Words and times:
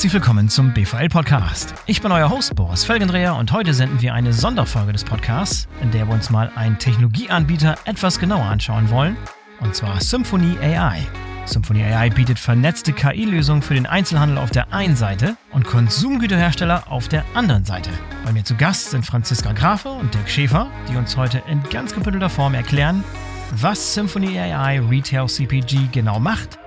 Herzlich 0.00 0.14
willkommen 0.14 0.48
zum 0.48 0.72
BVL 0.72 1.10
Podcast. 1.10 1.74
Ich 1.84 2.00
bin 2.00 2.10
euer 2.10 2.30
Host 2.30 2.56
Boris 2.56 2.84
Felgendreher 2.84 3.36
und 3.36 3.52
heute 3.52 3.74
senden 3.74 4.00
wir 4.00 4.14
eine 4.14 4.32
Sonderfolge 4.32 4.92
des 4.92 5.04
Podcasts, 5.04 5.68
in 5.82 5.90
der 5.90 6.08
wir 6.08 6.14
uns 6.14 6.30
mal 6.30 6.50
einen 6.54 6.78
Technologieanbieter 6.78 7.76
etwas 7.84 8.18
genauer 8.18 8.46
anschauen 8.46 8.88
wollen, 8.88 9.18
und 9.60 9.76
zwar 9.76 10.00
Symphony 10.00 10.56
AI. 10.62 11.06
Symphony 11.44 11.84
AI 11.84 12.08
bietet 12.08 12.38
vernetzte 12.38 12.94
KI-Lösungen 12.94 13.60
für 13.60 13.74
den 13.74 13.84
Einzelhandel 13.84 14.38
auf 14.38 14.50
der 14.50 14.72
einen 14.72 14.96
Seite 14.96 15.36
und 15.52 15.66
Konsumgüterhersteller 15.66 16.84
auf 16.90 17.08
der 17.08 17.22
anderen 17.34 17.66
Seite. 17.66 17.90
Bei 18.24 18.32
mir 18.32 18.42
zu 18.42 18.56
Gast 18.56 18.92
sind 18.92 19.04
Franziska 19.04 19.52
Grafe 19.52 19.90
und 19.90 20.14
Dirk 20.14 20.30
Schäfer, 20.30 20.68
die 20.88 20.96
uns 20.96 21.18
heute 21.18 21.42
in 21.46 21.62
ganz 21.64 21.92
gebündelter 21.92 22.30
Form 22.30 22.54
erklären, 22.54 23.04
was 23.50 23.92
Symphony 23.92 24.38
AI 24.38 24.80
Retail 24.80 25.28
CPG 25.28 25.88
genau 25.92 26.18
macht, 26.18 26.58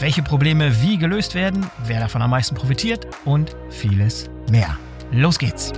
welche 0.00 0.22
Probleme 0.22 0.82
wie 0.82 0.98
gelöst 0.98 1.34
werden, 1.34 1.66
wer 1.84 2.00
davon 2.00 2.22
am 2.22 2.30
meisten 2.30 2.54
profitiert 2.54 3.06
und 3.24 3.56
vieles 3.70 4.30
mehr. 4.50 4.76
Los 5.10 5.38
geht's! 5.38 5.72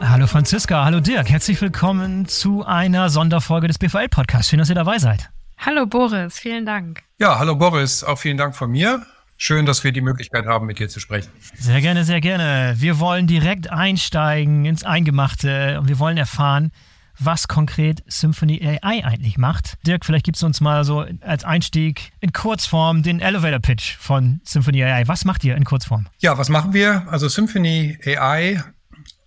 Hallo 0.00 0.26
Franziska, 0.26 0.84
hallo 0.84 1.00
Dirk, 1.00 1.28
herzlich 1.28 1.60
willkommen 1.60 2.26
zu 2.26 2.64
einer 2.64 3.10
Sonderfolge 3.10 3.66
des 3.66 3.78
BVL-Podcasts. 3.78 4.48
Schön, 4.48 4.60
dass 4.60 4.68
ihr 4.68 4.76
dabei 4.76 4.98
seid. 4.98 5.28
Hallo 5.58 5.86
Boris, 5.86 6.38
vielen 6.38 6.64
Dank. 6.64 7.02
Ja, 7.18 7.38
hallo 7.38 7.56
Boris, 7.56 8.04
auch 8.04 8.18
vielen 8.18 8.36
Dank 8.36 8.54
von 8.54 8.70
mir. 8.70 9.04
Schön, 9.36 9.66
dass 9.66 9.84
wir 9.84 9.92
die 9.92 10.00
Möglichkeit 10.00 10.46
haben, 10.46 10.66
mit 10.66 10.78
dir 10.78 10.88
zu 10.88 11.00
sprechen. 11.00 11.30
Sehr 11.56 11.80
gerne, 11.80 12.04
sehr 12.04 12.20
gerne. 12.20 12.74
Wir 12.78 12.98
wollen 13.00 13.26
direkt 13.26 13.70
einsteigen 13.70 14.64
ins 14.64 14.84
Eingemachte 14.84 15.78
und 15.80 15.88
wir 15.88 15.98
wollen 15.98 16.16
erfahren, 16.16 16.72
was 17.18 17.48
konkret 17.48 18.02
Symphony 18.06 18.60
AI 18.62 19.04
eigentlich 19.04 19.38
macht. 19.38 19.76
Dirk, 19.86 20.04
vielleicht 20.04 20.24
gibst 20.24 20.42
du 20.42 20.46
uns 20.46 20.60
mal 20.60 20.84
so 20.84 21.04
als 21.20 21.44
Einstieg 21.44 22.12
in 22.20 22.32
Kurzform 22.32 23.02
den 23.02 23.20
Elevator 23.20 23.58
Pitch 23.58 23.96
von 23.96 24.40
Symphony 24.44 24.84
AI. 24.84 25.08
Was 25.08 25.24
macht 25.24 25.44
ihr 25.44 25.56
in 25.56 25.64
Kurzform? 25.64 26.06
Ja, 26.18 26.38
was 26.38 26.48
machen 26.48 26.72
wir? 26.72 27.06
Also 27.08 27.28
Symphony 27.28 27.98
AI 28.04 28.62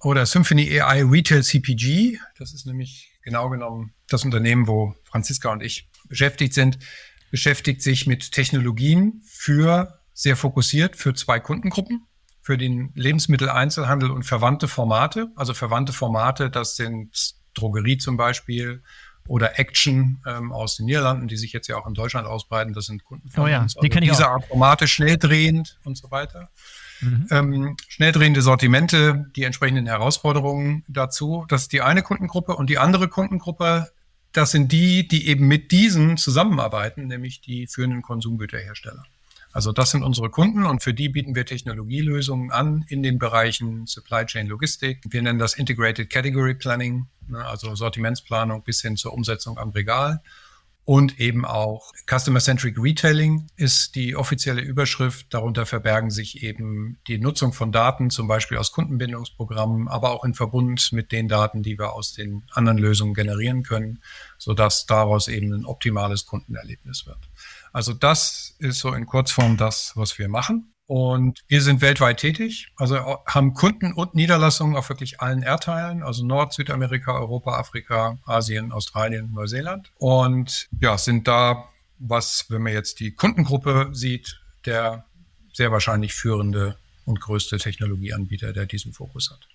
oder 0.01 0.25
Symphony 0.25 0.79
AI 0.79 1.03
Retail 1.03 1.43
CPG, 1.43 2.17
das 2.37 2.53
ist 2.53 2.65
nämlich 2.65 3.11
genau 3.23 3.49
genommen 3.49 3.93
das 4.07 4.25
Unternehmen, 4.25 4.67
wo 4.67 4.95
Franziska 5.03 5.51
und 5.51 5.63
ich 5.63 5.89
beschäftigt 6.07 6.53
sind, 6.53 6.79
beschäftigt 7.29 7.81
sich 7.81 8.07
mit 8.07 8.31
Technologien 8.31 9.21
für 9.25 9.99
sehr 10.13 10.35
fokussiert 10.35 10.95
für 10.95 11.13
zwei 11.13 11.39
Kundengruppen, 11.39 12.05
für 12.41 12.57
den 12.57 12.91
Lebensmitteleinzelhandel 12.95 14.11
und 14.11 14.23
verwandte 14.23 14.67
Formate. 14.67 15.31
Also 15.35 15.53
verwandte 15.53 15.93
Formate, 15.93 16.49
das 16.49 16.75
sind 16.75 17.35
Drogerie 17.53 17.97
zum 17.97 18.17
Beispiel 18.17 18.81
oder 19.27 19.59
Action 19.59 20.21
ähm, 20.25 20.51
aus 20.51 20.77
den 20.77 20.87
Niederlanden, 20.87 21.27
die 21.27 21.37
sich 21.37 21.53
jetzt 21.53 21.67
ja 21.67 21.77
auch 21.77 21.87
in 21.87 21.93
Deutschland 21.93 22.27
ausbreiten. 22.27 22.73
Das 22.73 22.85
sind 22.85 23.03
Kunden 23.03 23.29
von 23.29 23.43
oh 23.43 23.47
ja, 23.47 23.61
uns. 23.61 23.75
Also 23.75 23.83
die 23.83 23.89
kenne 23.89 24.05
ich 24.05 24.11
diese 24.11 24.27
Art 24.27 24.45
Formate 24.45 24.87
schnell 24.87 25.17
drehend 25.17 25.79
und 25.83 25.97
so 25.97 26.11
weiter. 26.11 26.49
Mhm. 27.01 27.27
Ähm, 27.29 27.77
schnell 27.87 28.11
drehende 28.11 28.41
Sortimente, 28.41 29.25
die 29.35 29.43
entsprechenden 29.43 29.85
Herausforderungen 29.85 30.83
dazu. 30.87 31.45
Das 31.47 31.63
ist 31.63 31.71
die 31.71 31.81
eine 31.81 32.01
Kundengruppe. 32.01 32.55
Und 32.55 32.69
die 32.69 32.77
andere 32.77 33.07
Kundengruppe, 33.07 33.91
das 34.33 34.51
sind 34.51 34.71
die, 34.71 35.07
die 35.07 35.27
eben 35.27 35.47
mit 35.47 35.71
diesen 35.71 36.17
zusammenarbeiten, 36.17 37.07
nämlich 37.07 37.41
die 37.41 37.67
führenden 37.67 38.01
Konsumgüterhersteller. 38.01 39.03
Also 39.53 39.73
das 39.73 39.91
sind 39.91 40.03
unsere 40.03 40.29
Kunden 40.29 40.65
und 40.65 40.81
für 40.81 40.93
die 40.93 41.09
bieten 41.09 41.35
wir 41.35 41.45
Technologielösungen 41.45 42.51
an 42.51 42.85
in 42.87 43.03
den 43.03 43.19
Bereichen 43.19 43.85
Supply 43.85 44.25
Chain 44.25 44.47
Logistik. 44.47 45.01
Wir 45.09 45.21
nennen 45.21 45.39
das 45.39 45.55
Integrated 45.55 46.09
Category 46.09 46.53
Planning, 46.53 47.07
ne, 47.31 47.45
also 47.45 47.73
Sortimentsplanung 47.75 48.63
bis 48.63 48.81
hin 48.81 48.97
zur 48.97 49.13
Umsetzung 49.13 49.57
am 49.57 49.71
Regal. 49.71 50.21
Und 50.83 51.19
eben 51.19 51.45
auch 51.45 51.91
Customer-Centric 52.09 52.75
Retailing 52.77 53.47
ist 53.55 53.95
die 53.95 54.15
offizielle 54.15 54.61
Überschrift. 54.61 55.31
Darunter 55.31 55.67
verbergen 55.67 56.09
sich 56.09 56.41
eben 56.41 56.97
die 57.07 57.19
Nutzung 57.19 57.53
von 57.53 57.71
Daten, 57.71 58.09
zum 58.09 58.27
Beispiel 58.27 58.57
aus 58.57 58.71
Kundenbindungsprogrammen, 58.71 59.87
aber 59.87 60.11
auch 60.11 60.25
in 60.25 60.33
Verbund 60.33 60.91
mit 60.91 61.11
den 61.11 61.27
Daten, 61.27 61.61
die 61.61 61.77
wir 61.77 61.93
aus 61.93 62.13
den 62.13 62.43
anderen 62.51 62.79
Lösungen 62.79 63.13
generieren 63.13 63.61
können, 63.61 64.01
sodass 64.39 64.87
daraus 64.87 65.27
eben 65.27 65.53
ein 65.53 65.65
optimales 65.65 66.25
Kundenerlebnis 66.25 67.05
wird. 67.05 67.29
Also 67.71 67.93
das 67.93 68.55
ist 68.57 68.79
so 68.79 68.91
in 68.93 69.05
Kurzform 69.05 69.57
das, 69.57 69.93
was 69.95 70.17
wir 70.17 70.29
machen. 70.29 70.73
Und 70.87 71.39
wir 71.47 71.61
sind 71.61 71.81
weltweit 71.81 72.17
tätig, 72.17 72.73
also 72.75 72.97
haben 73.25 73.53
Kunden 73.53 73.93
und 73.93 74.13
Niederlassungen 74.13 74.75
auf 74.75 74.89
wirklich 74.89 75.21
allen 75.21 75.41
Erdteilen, 75.41 76.03
also 76.03 76.25
Nord, 76.25 76.53
Südamerika, 76.53 77.13
Europa, 77.13 77.57
Afrika, 77.57 78.17
Asien, 78.25 78.73
Australien, 78.73 79.31
Neuseeland. 79.31 79.91
Und 79.99 80.67
ja, 80.81 80.97
sind 80.97 81.27
da, 81.27 81.69
was, 81.97 82.47
wenn 82.49 82.63
man 82.63 82.73
jetzt 82.73 82.99
die 82.99 83.11
Kundengruppe 83.13 83.89
sieht, 83.93 84.41
der 84.65 85.05
sehr 85.53 85.71
wahrscheinlich 85.71 86.13
führende 86.13 86.77
und 87.05 87.21
größte 87.21 87.57
Technologieanbieter, 87.57 88.53
der 88.53 88.65
diesen 88.65 88.93
Fokus 88.93 89.31
hat. 89.31 89.47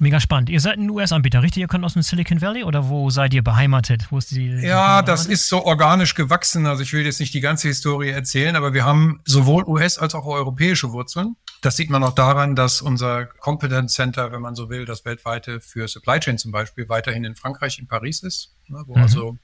Mega 0.00 0.18
spannend. 0.18 0.48
Ihr 0.48 0.60
seid 0.60 0.78
ein 0.78 0.88
US-Anbieter, 0.88 1.42
richtig? 1.42 1.60
Ihr 1.60 1.68
kommt 1.68 1.84
aus 1.84 1.92
dem 1.92 2.00
Silicon 2.00 2.40
Valley 2.40 2.64
oder 2.64 2.88
wo 2.88 3.10
seid 3.10 3.34
ihr 3.34 3.44
beheimatet? 3.44 4.06
Wo 4.10 4.16
ist 4.16 4.30
die? 4.30 4.46
Ja, 4.46 5.02
das 5.02 5.26
ist 5.26 5.46
so 5.46 5.62
organisch 5.66 6.14
gewachsen. 6.14 6.64
Also 6.64 6.82
ich 6.82 6.94
will 6.94 7.04
jetzt 7.04 7.20
nicht 7.20 7.34
die 7.34 7.40
ganze 7.40 7.68
Historie 7.68 8.08
erzählen, 8.08 8.56
aber 8.56 8.72
wir 8.72 8.86
haben 8.86 9.20
sowohl 9.26 9.64
US- 9.64 9.98
als 9.98 10.14
auch 10.14 10.24
europäische 10.24 10.92
Wurzeln. 10.92 11.36
Das 11.60 11.76
sieht 11.76 11.90
man 11.90 12.02
auch 12.02 12.14
daran, 12.14 12.56
dass 12.56 12.80
unser 12.80 13.26
Competence 13.26 13.92
Center, 13.92 14.32
wenn 14.32 14.40
man 14.40 14.54
so 14.54 14.70
will, 14.70 14.86
das 14.86 15.04
weltweite 15.04 15.60
für 15.60 15.86
Supply 15.86 16.18
Chain 16.18 16.38
zum 16.38 16.50
Beispiel, 16.50 16.88
weiterhin 16.88 17.24
in 17.24 17.36
Frankreich, 17.36 17.78
in 17.78 17.86
Paris 17.86 18.22
ist, 18.22 18.54
ne, 18.68 18.82
wo 18.86 18.96
mhm. 18.96 19.02
also 19.02 19.36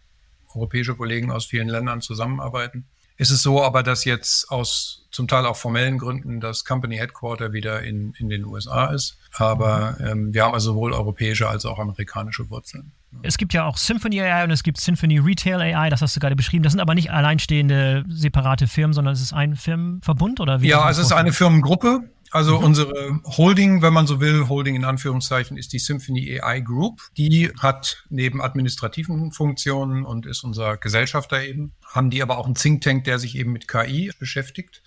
europäische 0.54 0.94
Kollegen 0.94 1.30
aus 1.30 1.44
vielen 1.44 1.68
Ländern 1.68 2.00
zusammenarbeiten. 2.00 2.86
Ist 3.16 3.30
es 3.30 3.42
so 3.42 3.62
aber, 3.62 3.82
dass 3.82 4.04
jetzt 4.04 4.50
aus 4.50 5.06
zum 5.10 5.28
Teil 5.28 5.46
auch 5.46 5.56
formellen 5.56 5.96
Gründen 5.96 6.40
das 6.40 6.66
Company 6.66 6.96
Headquarter 6.98 7.54
wieder 7.54 7.82
in, 7.82 8.12
in 8.18 8.28
den 8.28 8.44
USA 8.44 8.86
ist. 8.86 9.16
Aber 9.32 9.96
ähm, 9.98 10.34
wir 10.34 10.44
haben 10.44 10.52
also 10.52 10.72
sowohl 10.72 10.92
europäische 10.92 11.48
als 11.48 11.64
auch 11.64 11.78
amerikanische 11.78 12.50
Wurzeln. 12.50 12.92
Es 13.22 13.38
gibt 13.38 13.54
ja 13.54 13.64
auch 13.64 13.78
Symphony 13.78 14.20
AI 14.20 14.44
und 14.44 14.50
es 14.50 14.62
gibt 14.62 14.78
Symphony 14.78 15.18
Retail 15.18 15.62
AI, 15.62 15.88
das 15.88 16.02
hast 16.02 16.14
du 16.14 16.20
gerade 16.20 16.36
beschrieben. 16.36 16.62
Das 16.62 16.72
sind 16.74 16.80
aber 16.80 16.94
nicht 16.94 17.10
alleinstehende 17.10 18.04
separate 18.08 18.66
Firmen, 18.66 18.92
sondern 18.92 19.14
es 19.14 19.22
ist 19.22 19.32
ein 19.32 19.56
Firmenverbund 19.56 20.38
oder 20.38 20.60
wie? 20.60 20.68
Ja, 20.68 20.90
es 20.90 20.98
ist 20.98 21.12
eine 21.12 21.32
Firmengruppe. 21.32 22.10
Also 22.30 22.58
mhm. 22.58 22.64
unsere 22.64 23.20
Holding, 23.24 23.82
wenn 23.82 23.92
man 23.92 24.06
so 24.06 24.20
will, 24.20 24.48
Holding 24.48 24.74
in 24.74 24.84
Anführungszeichen, 24.84 25.56
ist 25.56 25.72
die 25.72 25.78
Symphony 25.78 26.40
AI 26.40 26.60
Group. 26.60 27.00
Die 27.16 27.50
hat 27.58 28.04
neben 28.08 28.42
administrativen 28.42 29.32
Funktionen 29.32 30.04
und 30.04 30.26
ist 30.26 30.44
unser 30.44 30.76
Gesellschafter 30.76 31.42
eben, 31.42 31.72
haben 31.84 32.10
die 32.10 32.22
aber 32.22 32.38
auch 32.38 32.46
einen 32.46 32.54
Think 32.54 32.82
Tank, 32.82 33.04
der 33.04 33.18
sich 33.18 33.36
eben 33.36 33.52
mit 33.52 33.68
KI 33.68 34.12
beschäftigt 34.18 34.82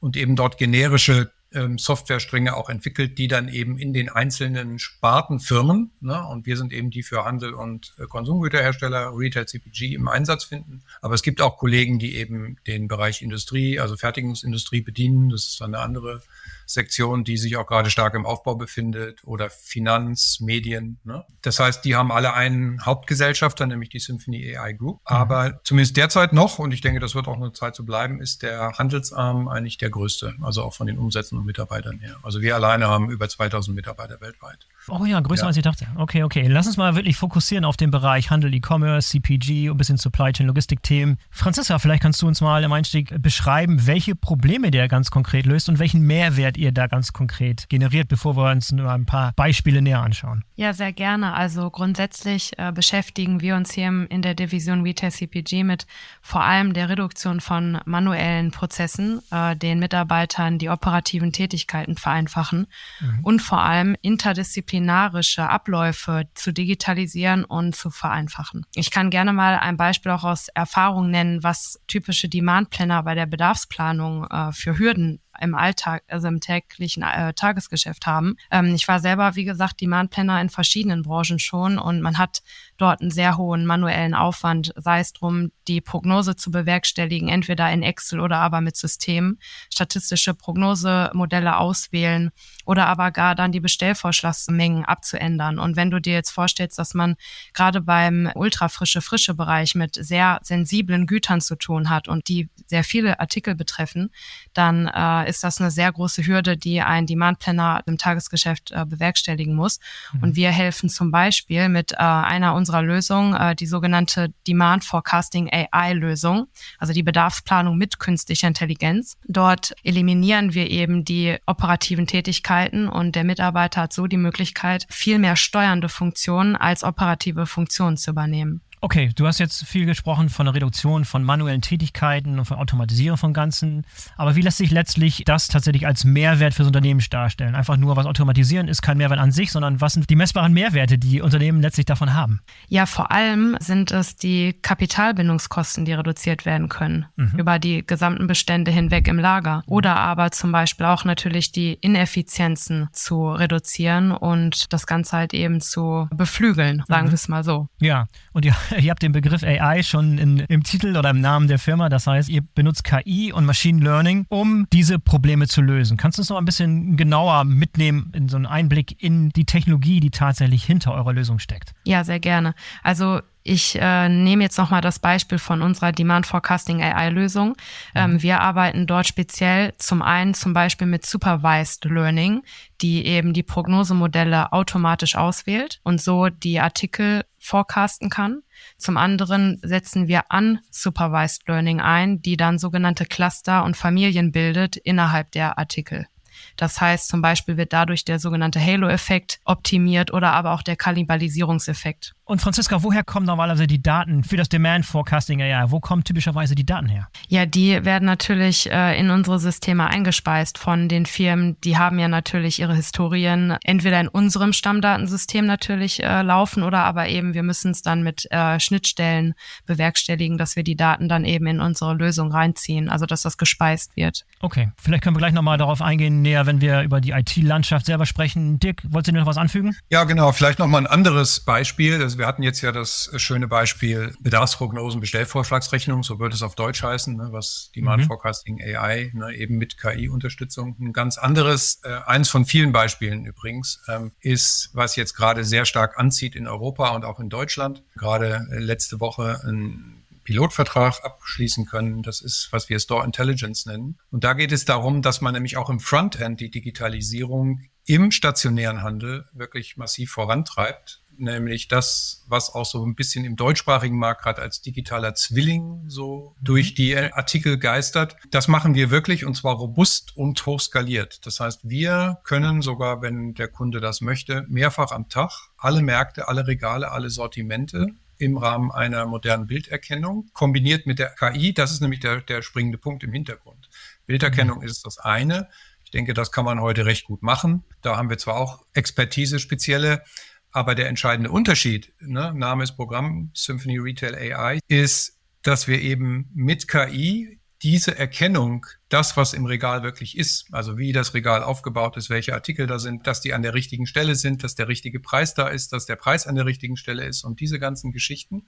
und 0.00 0.16
eben 0.16 0.36
dort 0.36 0.58
generische 0.58 1.32
ähm, 1.54 1.78
Softwarestränge 1.78 2.56
auch 2.56 2.68
entwickelt, 2.68 3.18
die 3.18 3.28
dann 3.28 3.48
eben 3.48 3.78
in 3.78 3.92
den 3.92 4.08
einzelnen 4.08 4.78
Spartenfirmen, 4.78 5.92
ne, 6.00 6.26
und 6.26 6.46
wir 6.46 6.56
sind 6.56 6.72
eben 6.72 6.90
die 6.90 7.02
für 7.02 7.24
Handel 7.24 7.54
und 7.54 7.94
äh, 7.98 8.06
Konsumgüterhersteller, 8.06 9.12
Retail 9.14 9.46
CPG 9.46 9.94
im 9.94 10.08
Einsatz 10.08 10.44
finden. 10.44 10.82
Aber 11.00 11.14
es 11.14 11.22
gibt 11.22 11.40
auch 11.40 11.58
Kollegen, 11.58 11.98
die 11.98 12.16
eben 12.16 12.56
den 12.66 12.88
Bereich 12.88 13.22
Industrie, 13.22 13.78
also 13.78 13.96
Fertigungsindustrie 13.96 14.80
bedienen. 14.80 15.30
Das 15.30 15.44
ist 15.44 15.60
dann 15.60 15.74
eine 15.74 15.84
andere 15.84 16.22
Sektion, 16.72 17.24
die 17.24 17.36
sich 17.36 17.56
auch 17.56 17.66
gerade 17.66 17.90
stark 17.90 18.14
im 18.14 18.26
Aufbau 18.26 18.54
befindet 18.54 19.22
oder 19.24 19.50
Finanz, 19.50 20.40
Medien. 20.40 20.98
Ne? 21.04 21.24
Das 21.42 21.58
heißt, 21.60 21.84
die 21.84 21.96
haben 21.96 22.10
alle 22.10 22.34
einen 22.34 22.84
Hauptgesellschafter, 22.84 23.66
nämlich 23.66 23.90
die 23.90 23.98
Symphony 23.98 24.56
AI 24.56 24.72
Group. 24.72 25.00
Mhm. 25.00 25.16
Aber 25.16 25.60
zumindest 25.64 25.96
derzeit 25.96 26.32
noch, 26.32 26.58
und 26.58 26.72
ich 26.72 26.80
denke, 26.80 27.00
das 27.00 27.14
wird 27.14 27.28
auch 27.28 27.36
eine 27.36 27.52
Zeit 27.52 27.74
so 27.74 27.84
bleiben, 27.84 28.20
ist 28.20 28.42
der 28.42 28.72
Handelsarm 28.78 29.48
eigentlich 29.48 29.78
der 29.78 29.90
größte, 29.90 30.34
also 30.40 30.62
auch 30.62 30.74
von 30.74 30.86
den 30.86 30.98
Umsätzen 30.98 31.38
und 31.38 31.44
Mitarbeitern 31.44 31.98
her. 32.00 32.16
Also 32.22 32.40
wir 32.40 32.54
alleine 32.54 32.88
haben 32.88 33.10
über 33.10 33.28
2000 33.28 33.74
Mitarbeiter 33.74 34.20
weltweit. 34.20 34.66
Oh 34.88 35.04
ja, 35.04 35.20
größer 35.20 35.42
ja. 35.42 35.48
als 35.48 35.56
ich 35.56 35.62
dachte. 35.62 35.86
Okay, 35.96 36.24
okay. 36.24 36.48
Lass 36.48 36.66
uns 36.66 36.76
mal 36.76 36.96
wirklich 36.96 37.16
fokussieren 37.16 37.64
auf 37.64 37.76
den 37.76 37.90
Bereich 37.90 38.30
Handel, 38.30 38.52
E-Commerce, 38.52 39.10
CPG 39.10 39.68
und 39.68 39.76
ein 39.76 39.78
bisschen 39.78 39.96
Supply 39.96 40.32
Chain, 40.32 40.48
Logistik-Themen. 40.48 41.18
Franziska, 41.30 41.78
vielleicht 41.78 42.02
kannst 42.02 42.20
du 42.20 42.26
uns 42.26 42.40
mal 42.40 42.64
im 42.64 42.72
Einstieg 42.72 43.22
beschreiben, 43.22 43.86
welche 43.86 44.16
Probleme 44.16 44.70
der 44.70 44.88
ganz 44.88 45.10
konkret 45.10 45.46
löst 45.46 45.68
und 45.68 45.78
welchen 45.78 46.00
Mehrwert 46.00 46.56
ihr 46.62 46.72
da 46.72 46.86
ganz 46.86 47.12
konkret 47.12 47.68
generiert, 47.68 48.08
bevor 48.08 48.36
wir 48.36 48.50
uns 48.50 48.72
nur 48.72 48.90
ein 48.90 49.06
paar 49.06 49.32
Beispiele 49.36 49.82
näher 49.82 50.00
anschauen. 50.00 50.44
Ja, 50.54 50.72
sehr 50.72 50.92
gerne. 50.92 51.34
Also 51.34 51.70
grundsätzlich 51.70 52.52
äh, 52.58 52.72
beschäftigen 52.72 53.40
wir 53.40 53.56
uns 53.56 53.72
hier 53.72 54.06
in 54.08 54.22
der 54.22 54.34
Division 54.34 54.82
Retail 54.82 55.10
CPG 55.10 55.64
mit 55.64 55.86
vor 56.20 56.42
allem 56.42 56.72
der 56.72 56.88
Reduktion 56.88 57.40
von 57.40 57.80
manuellen 57.84 58.50
Prozessen, 58.50 59.20
äh, 59.30 59.56
den 59.56 59.78
Mitarbeitern 59.78 60.58
die 60.58 60.68
operativen 60.68 61.32
Tätigkeiten 61.32 61.96
vereinfachen 61.96 62.66
mhm. 63.00 63.20
und 63.22 63.42
vor 63.42 63.60
allem 63.60 63.96
interdisziplinär 64.00 64.62
disziplinarische 64.72 65.48
Abläufe 65.48 66.24
zu 66.34 66.52
digitalisieren 66.52 67.44
und 67.44 67.74
zu 67.74 67.90
vereinfachen. 67.90 68.64
Ich 68.74 68.90
kann 68.90 69.10
gerne 69.10 69.32
mal 69.32 69.58
ein 69.58 69.76
Beispiel 69.76 70.12
auch 70.12 70.24
aus 70.24 70.48
Erfahrung 70.48 71.10
nennen, 71.10 71.42
was 71.42 71.80
typische 71.88 72.28
Demand-Planner 72.28 73.02
bei 73.02 73.14
der 73.14 73.26
Bedarfsplanung 73.26 74.26
äh, 74.26 74.52
für 74.52 74.78
Hürden 74.78 75.20
im 75.42 75.54
Alltag, 75.54 76.04
also 76.08 76.28
im 76.28 76.40
täglichen 76.40 77.02
äh, 77.02 77.32
Tagesgeschäft 77.34 78.06
haben. 78.06 78.36
Ähm, 78.50 78.74
ich 78.74 78.86
war 78.88 79.00
selber, 79.00 79.34
wie 79.34 79.44
gesagt, 79.44 79.80
Demand 79.80 80.10
Planner 80.10 80.40
in 80.40 80.50
verschiedenen 80.50 81.02
Branchen 81.02 81.38
schon 81.38 81.78
und 81.78 82.00
man 82.00 82.18
hat 82.18 82.42
dort 82.76 83.00
einen 83.00 83.10
sehr 83.10 83.36
hohen 83.36 83.66
manuellen 83.66 84.14
Aufwand, 84.14 84.72
sei 84.76 85.00
es 85.00 85.12
drum, 85.12 85.50
die 85.68 85.80
Prognose 85.80 86.36
zu 86.36 86.50
bewerkstelligen, 86.50 87.28
entweder 87.28 87.70
in 87.70 87.82
Excel 87.82 88.20
oder 88.20 88.38
aber 88.38 88.60
mit 88.60 88.76
Systemen, 88.76 89.38
statistische 89.72 90.34
Prognosemodelle 90.34 91.56
auswählen 91.56 92.30
oder 92.64 92.86
aber 92.86 93.10
gar 93.10 93.34
dann 93.34 93.52
die 93.52 93.60
Bestellvorschlagsmengen 93.60 94.84
abzuändern. 94.84 95.58
Und 95.58 95.76
wenn 95.76 95.90
du 95.90 96.00
dir 96.00 96.14
jetzt 96.14 96.30
vorstellst, 96.30 96.78
dass 96.78 96.94
man 96.94 97.16
gerade 97.52 97.80
beim 97.80 98.30
ultrafrische, 98.34 99.00
frische 99.00 99.34
Bereich 99.34 99.74
mit 99.74 99.96
sehr 99.96 100.38
sensiblen 100.42 101.06
Gütern 101.06 101.40
zu 101.40 101.56
tun 101.56 101.90
hat 101.90 102.08
und 102.08 102.28
die 102.28 102.48
sehr 102.66 102.84
viele 102.84 103.20
Artikel 103.20 103.54
betreffen, 103.54 104.10
dann 104.52 104.86
äh, 104.86 105.28
ist 105.36 105.44
das 105.44 105.60
eine 105.60 105.70
sehr 105.70 105.90
große 105.90 106.26
Hürde, 106.26 106.56
die 106.56 106.80
ein 106.80 107.06
Demand 107.06 107.38
Planner 107.38 107.82
im 107.86 107.98
Tagesgeschäft 107.98 108.70
äh, 108.70 108.84
bewerkstelligen 108.84 109.54
muss. 109.54 109.78
Mhm. 110.12 110.22
Und 110.22 110.36
wir 110.36 110.50
helfen 110.50 110.88
zum 110.88 111.10
Beispiel 111.10 111.68
mit 111.68 111.92
äh, 111.92 111.96
einer 111.96 112.54
unserer 112.54 112.82
Lösungen, 112.82 113.34
äh, 113.34 113.56
die 113.56 113.66
sogenannte 113.66 114.32
Demand 114.46 114.84
Forecasting 114.84 115.50
AI 115.50 115.94
Lösung, 115.94 116.48
also 116.78 116.92
die 116.92 117.02
Bedarfsplanung 117.02 117.76
mit 117.76 117.98
künstlicher 117.98 118.48
Intelligenz. 118.48 119.16
Dort 119.26 119.74
eliminieren 119.82 120.54
wir 120.54 120.70
eben 120.70 121.04
die 121.04 121.38
operativen 121.46 122.06
Tätigkeiten 122.06 122.88
und 122.88 123.14
der 123.14 123.24
Mitarbeiter 123.24 123.82
hat 123.82 123.92
so 123.92 124.06
die 124.06 124.16
Möglichkeit, 124.16 124.86
viel 124.90 125.18
mehr 125.18 125.36
steuernde 125.36 125.88
Funktionen 125.88 126.56
als 126.56 126.84
operative 126.84 127.46
Funktionen 127.46 127.96
zu 127.96 128.10
übernehmen. 128.10 128.60
Okay, 128.84 129.12
du 129.14 129.28
hast 129.28 129.38
jetzt 129.38 129.64
viel 129.64 129.86
gesprochen 129.86 130.28
von 130.28 130.46
der 130.46 130.56
Reduktion 130.56 131.04
von 131.04 131.22
manuellen 131.22 131.60
Tätigkeiten 131.60 132.40
und 132.40 132.46
von 132.46 132.58
Automatisierung 132.58 133.16
von 133.16 133.32
Ganzen. 133.32 133.86
Aber 134.16 134.34
wie 134.34 134.40
lässt 134.40 134.58
sich 134.58 134.72
letztlich 134.72 135.22
das 135.24 135.46
tatsächlich 135.46 135.86
als 135.86 136.02
Mehrwert 136.02 136.52
fürs 136.52 136.66
Unternehmen 136.66 137.00
darstellen? 137.08 137.54
Einfach 137.54 137.76
nur 137.76 137.94
was 137.94 138.06
automatisieren 138.06 138.66
ist 138.66 138.82
kein 138.82 138.96
Mehrwert 138.96 139.20
an 139.20 139.30
sich, 139.30 139.52
sondern 139.52 139.80
was 139.80 139.92
sind 139.92 140.10
die 140.10 140.16
messbaren 140.16 140.52
Mehrwerte, 140.52 140.98
die 140.98 141.20
Unternehmen 141.20 141.62
letztlich 141.62 141.86
davon 141.86 142.12
haben? 142.12 142.40
Ja, 142.66 142.86
vor 142.86 143.12
allem 143.12 143.56
sind 143.60 143.92
es 143.92 144.16
die 144.16 144.52
Kapitalbindungskosten, 144.52 145.84
die 145.84 145.92
reduziert 145.92 146.44
werden 146.44 146.68
können 146.68 147.06
mhm. 147.14 147.38
über 147.38 147.60
die 147.60 147.86
gesamten 147.86 148.26
Bestände 148.26 148.72
hinweg 148.72 149.06
im 149.06 149.20
Lager. 149.20 149.62
Oder 149.66 149.94
aber 149.94 150.32
zum 150.32 150.50
Beispiel 150.50 150.86
auch 150.86 151.04
natürlich 151.04 151.52
die 151.52 151.74
Ineffizienzen 151.74 152.88
zu 152.90 153.30
reduzieren 153.30 154.10
und 154.10 154.72
das 154.72 154.88
Ganze 154.88 155.18
halt 155.18 155.34
eben 155.34 155.60
zu 155.60 156.08
beflügeln, 156.12 156.82
sagen 156.88 157.06
mhm. 157.06 157.10
wir 157.10 157.14
es 157.14 157.28
mal 157.28 157.44
so. 157.44 157.68
Ja, 157.78 158.06
und 158.32 158.44
ja 158.44 158.56
ihr 158.78 158.90
habt 158.90 159.02
den 159.02 159.12
Begriff 159.12 159.42
AI 159.42 159.82
schon 159.82 160.18
in, 160.18 160.38
im 160.40 160.62
Titel 160.62 160.96
oder 160.96 161.10
im 161.10 161.20
Namen 161.20 161.48
der 161.48 161.58
Firma. 161.58 161.88
Das 161.88 162.06
heißt, 162.06 162.28
ihr 162.28 162.42
benutzt 162.54 162.84
KI 162.84 163.32
und 163.32 163.44
Machine 163.44 163.82
Learning, 163.82 164.26
um 164.28 164.66
diese 164.72 164.98
Probleme 164.98 165.48
zu 165.48 165.62
lösen. 165.62 165.96
Kannst 165.96 166.18
du 166.18 166.22
uns 166.22 166.30
noch 166.30 166.38
ein 166.38 166.44
bisschen 166.44 166.96
genauer 166.96 167.44
mitnehmen 167.44 168.12
in 168.14 168.28
so 168.28 168.36
einen 168.36 168.46
Einblick 168.46 169.02
in 169.02 169.30
die 169.30 169.44
Technologie, 169.44 170.00
die 170.00 170.10
tatsächlich 170.10 170.64
hinter 170.64 170.92
eurer 170.94 171.12
Lösung 171.12 171.38
steckt? 171.38 171.72
Ja, 171.84 172.04
sehr 172.04 172.20
gerne. 172.20 172.54
Also 172.82 173.20
ich 173.44 173.76
äh, 173.80 174.08
nehme 174.08 174.44
jetzt 174.44 174.58
nochmal 174.58 174.80
das 174.80 174.98
Beispiel 174.98 175.38
von 175.38 175.62
unserer 175.62 175.92
Demand 175.92 176.26
Forecasting 176.26 176.82
AI-Lösung. 176.82 177.56
Ähm, 177.94 178.12
mhm. 178.12 178.22
wir 178.22 178.40
arbeiten 178.40 178.86
dort 178.86 179.06
speziell 179.06 179.72
zum 179.78 180.00
einen 180.00 180.34
zum 180.34 180.52
Beispiel 180.52 180.86
mit 180.86 181.04
Supervised 181.04 181.84
Learning, 181.84 182.42
die 182.80 183.04
eben 183.04 183.32
die 183.32 183.42
Prognosemodelle 183.42 184.52
automatisch 184.52 185.16
auswählt 185.16 185.80
und 185.82 186.00
so 186.00 186.28
die 186.28 186.60
Artikel 186.60 187.24
forecasten 187.38 188.10
kann. 188.10 188.42
Zum 188.82 188.96
anderen 188.96 189.60
setzen 189.62 190.08
wir 190.08 190.24
Unsupervised 190.28 191.46
Learning 191.46 191.80
ein, 191.80 192.20
die 192.20 192.36
dann 192.36 192.58
sogenannte 192.58 193.04
Cluster 193.04 193.62
und 193.62 193.76
Familien 193.76 194.32
bildet 194.32 194.76
innerhalb 194.76 195.30
der 195.30 195.56
Artikel. 195.56 196.08
Das 196.56 196.80
heißt, 196.80 197.06
zum 197.06 197.22
Beispiel 197.22 197.56
wird 197.56 197.72
dadurch 197.72 198.04
der 198.04 198.18
sogenannte 198.18 198.60
Halo-Effekt 198.60 199.38
optimiert 199.44 200.12
oder 200.12 200.32
aber 200.32 200.50
auch 200.50 200.62
der 200.62 200.74
Kannibalisierungseffekt. 200.74 202.14
Und 202.24 202.40
Franziska, 202.40 202.84
woher 202.84 203.02
kommen 203.02 203.26
normalerweise 203.26 203.66
die 203.66 203.82
Daten 203.82 204.22
für 204.22 204.36
das 204.36 204.48
Demand 204.48 204.86
Forecasting 204.86 205.42
AI? 205.42 205.64
Wo 205.70 205.80
kommen 205.80 206.04
typischerweise 206.04 206.54
die 206.54 206.64
Daten 206.64 206.86
her? 206.86 207.08
Ja, 207.28 207.46
die 207.46 207.84
werden 207.84 208.06
natürlich 208.06 208.70
äh, 208.70 208.98
in 208.98 209.10
unsere 209.10 209.40
Systeme 209.40 209.88
eingespeist 209.88 210.56
von 210.56 210.88
den 210.88 211.04
Firmen. 211.04 211.60
Die 211.62 211.78
haben 211.78 211.98
ja 211.98 212.06
natürlich 212.06 212.60
ihre 212.60 212.76
Historien 212.76 213.56
entweder 213.64 214.00
in 214.00 214.06
unserem 214.06 214.52
Stammdatensystem 214.52 215.46
natürlich 215.46 216.00
äh, 216.02 216.22
laufen 216.22 216.62
oder 216.62 216.84
aber 216.84 217.08
eben 217.08 217.34
wir 217.34 217.42
müssen 217.42 217.72
es 217.72 217.82
dann 217.82 218.04
mit 218.04 218.30
äh, 218.30 218.60
Schnittstellen 218.60 219.34
bewerkstelligen, 219.66 220.38
dass 220.38 220.54
wir 220.54 220.62
die 220.62 220.76
Daten 220.76 221.08
dann 221.08 221.24
eben 221.24 221.46
in 221.48 221.60
unsere 221.60 221.94
Lösung 221.94 222.30
reinziehen, 222.30 222.88
also 222.88 223.04
dass 223.04 223.22
das 223.22 223.36
gespeist 223.36 223.96
wird. 223.96 224.24
Okay, 224.40 224.70
vielleicht 224.76 225.02
können 225.02 225.16
wir 225.16 225.20
gleich 225.20 225.32
nochmal 225.32 225.58
darauf 225.58 225.82
eingehen, 225.82 226.22
näher, 226.22 226.46
wenn 226.46 226.60
wir 226.60 226.82
über 226.82 227.00
die 227.00 227.10
IT-Landschaft 227.10 227.86
selber 227.86 228.06
sprechen. 228.06 228.60
Dirk, 228.60 228.82
wolltest 228.88 229.14
du 229.14 229.18
noch 229.18 229.26
was 229.26 229.38
anfügen? 229.38 229.76
Ja, 229.90 230.04
genau. 230.04 230.30
Vielleicht 230.30 230.60
nochmal 230.60 230.82
ein 230.82 230.86
anderes 230.86 231.40
Beispiel. 231.40 232.11
Also 232.12 232.18
wir 232.18 232.26
hatten 232.26 232.42
jetzt 232.42 232.60
ja 232.60 232.72
das 232.72 233.10
schöne 233.16 233.48
Beispiel 233.48 234.14
Bedarfsprognosen, 234.20 235.00
Bestellvorschlagsrechnung, 235.00 236.02
so 236.02 236.18
würde 236.18 236.34
es 236.34 236.42
auf 236.42 236.54
Deutsch 236.54 236.82
heißen, 236.82 237.16
ne, 237.16 237.28
was 237.30 237.70
Demand 237.74 238.02
mhm. 238.02 238.08
Forecasting 238.08 238.60
AI, 238.60 239.10
ne, 239.14 239.34
eben 239.34 239.56
mit 239.56 239.78
KI-Unterstützung. 239.80 240.76
Ein 240.78 240.92
ganz 240.92 241.16
anderes, 241.16 241.80
äh, 241.84 242.00
eins 242.04 242.28
von 242.28 242.44
vielen 242.44 242.70
Beispielen 242.70 243.24
übrigens, 243.24 243.82
ähm, 243.88 244.12
ist, 244.20 244.68
was 244.74 244.94
jetzt 244.96 245.14
gerade 245.14 245.42
sehr 245.42 245.64
stark 245.64 245.98
anzieht 245.98 246.36
in 246.36 246.46
Europa 246.46 246.90
und 246.90 247.06
auch 247.06 247.18
in 247.18 247.30
Deutschland. 247.30 247.82
Gerade 247.96 248.46
äh, 248.50 248.58
letzte 248.58 249.00
Woche 249.00 249.40
ein 249.46 250.04
Pilotvertrag 250.24 251.02
abschließen 251.02 251.64
können. 251.64 252.02
Das 252.02 252.20
ist, 252.20 252.48
was 252.50 252.68
wir 252.68 252.78
Store 252.78 253.06
Intelligence 253.06 253.64
nennen. 253.64 253.98
Und 254.10 254.22
da 254.22 254.34
geht 254.34 254.52
es 254.52 254.66
darum, 254.66 255.00
dass 255.00 255.22
man 255.22 255.32
nämlich 255.32 255.56
auch 255.56 255.70
im 255.70 255.80
Frontend 255.80 256.40
die 256.40 256.50
Digitalisierung 256.50 257.62
im 257.86 258.10
stationären 258.10 258.82
Handel 258.82 259.24
wirklich 259.32 259.78
massiv 259.78 260.12
vorantreibt 260.12 261.01
nämlich 261.22 261.68
das, 261.68 262.24
was 262.28 262.50
auch 262.50 262.66
so 262.66 262.84
ein 262.84 262.94
bisschen 262.94 263.24
im 263.24 263.36
deutschsprachigen 263.36 263.96
Markt 263.96 264.22
gerade 264.22 264.42
als 264.42 264.60
digitaler 264.60 265.14
Zwilling 265.14 265.84
so 265.88 266.34
mhm. 266.38 266.44
durch 266.44 266.74
die 266.74 266.96
Artikel 266.96 267.58
geistert. 267.58 268.16
Das 268.30 268.48
machen 268.48 268.74
wir 268.74 268.90
wirklich 268.90 269.24
und 269.24 269.34
zwar 269.34 269.54
robust 269.54 270.16
und 270.16 270.44
hochskaliert. 270.44 271.24
Das 271.26 271.40
heißt, 271.40 271.68
wir 271.68 272.18
können 272.24 272.62
sogar, 272.62 273.00
wenn 273.00 273.34
der 273.34 273.48
Kunde 273.48 273.80
das 273.80 274.00
möchte, 274.00 274.44
mehrfach 274.48 274.92
am 274.92 275.08
Tag 275.08 275.30
alle 275.56 275.80
Märkte, 275.80 276.28
alle 276.28 276.46
Regale, 276.46 276.90
alle 276.90 277.08
Sortimente 277.08 277.86
im 278.18 278.36
Rahmen 278.36 278.70
einer 278.70 279.04
modernen 279.06 279.46
Bilderkennung, 279.46 280.30
kombiniert 280.32 280.86
mit 280.86 280.98
der 280.98 281.08
KI. 281.08 281.52
Das 281.52 281.72
ist 281.72 281.80
nämlich 281.80 282.00
der, 282.00 282.20
der 282.20 282.42
springende 282.42 282.78
Punkt 282.78 283.02
im 283.02 283.12
Hintergrund. 283.12 283.68
Bilderkennung 284.06 284.58
mhm. 284.58 284.64
ist 284.64 284.86
das 284.86 284.98
eine. 284.98 285.48
Ich 285.84 285.90
denke, 285.90 286.14
das 286.14 286.32
kann 286.32 286.44
man 286.44 286.60
heute 286.60 286.86
recht 286.86 287.04
gut 287.04 287.22
machen. 287.22 287.64
Da 287.82 287.96
haben 287.96 288.08
wir 288.08 288.18
zwar 288.18 288.36
auch 288.36 288.64
Expertise 288.72 289.38
spezielle, 289.38 290.02
aber 290.52 290.74
der 290.74 290.88
entscheidende 290.88 291.30
Unterschied, 291.30 291.92
ne, 292.00 292.32
Name 292.34 292.62
ist 292.62 292.76
Programm, 292.76 293.30
Symphony 293.34 293.78
Retail 293.78 294.14
AI, 294.14 294.60
ist, 294.68 295.18
dass 295.42 295.66
wir 295.66 295.80
eben 295.80 296.30
mit 296.34 296.68
KI 296.68 297.40
diese 297.62 297.96
Erkennung, 297.96 298.66
das, 298.88 299.16
was 299.16 299.34
im 299.34 299.46
Regal 299.46 299.84
wirklich 299.84 300.18
ist, 300.18 300.46
also 300.50 300.78
wie 300.78 300.92
das 300.92 301.14
Regal 301.14 301.44
aufgebaut 301.44 301.96
ist, 301.96 302.10
welche 302.10 302.34
Artikel 302.34 302.66
da 302.66 302.80
sind, 302.80 303.06
dass 303.06 303.20
die 303.20 303.34
an 303.34 303.42
der 303.42 303.54
richtigen 303.54 303.86
Stelle 303.86 304.16
sind, 304.16 304.42
dass 304.42 304.56
der 304.56 304.66
richtige 304.66 304.98
Preis 304.98 305.34
da 305.34 305.46
ist, 305.48 305.72
dass 305.72 305.86
der 305.86 305.96
Preis 305.96 306.26
an 306.26 306.34
der 306.34 306.44
richtigen 306.44 306.76
Stelle 306.76 307.04
ist 307.04 307.22
und 307.22 307.38
diese 307.40 307.60
ganzen 307.60 307.92
Geschichten, 307.92 308.46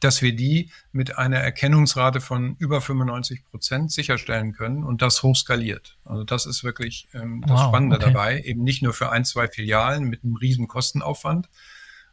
dass 0.00 0.22
wir 0.22 0.34
die 0.34 0.70
mit 0.92 1.16
einer 1.18 1.38
Erkennungsrate 1.38 2.20
von 2.20 2.56
über 2.58 2.80
95 2.80 3.44
Prozent 3.44 3.92
sicherstellen 3.92 4.52
können 4.52 4.84
und 4.84 5.02
das 5.02 5.22
hochskaliert. 5.22 5.96
Also 6.04 6.24
das 6.24 6.46
ist 6.46 6.64
wirklich 6.64 7.08
ähm, 7.14 7.42
das 7.46 7.58
wow, 7.58 7.68
Spannende 7.68 7.96
okay. 7.96 8.06
dabei, 8.06 8.40
eben 8.42 8.62
nicht 8.62 8.82
nur 8.82 8.92
für 8.92 9.10
ein, 9.10 9.24
zwei 9.24 9.48
Filialen 9.48 10.04
mit 10.04 10.22
einem 10.22 10.36
riesen 10.36 10.68
Kostenaufwand, 10.68 11.48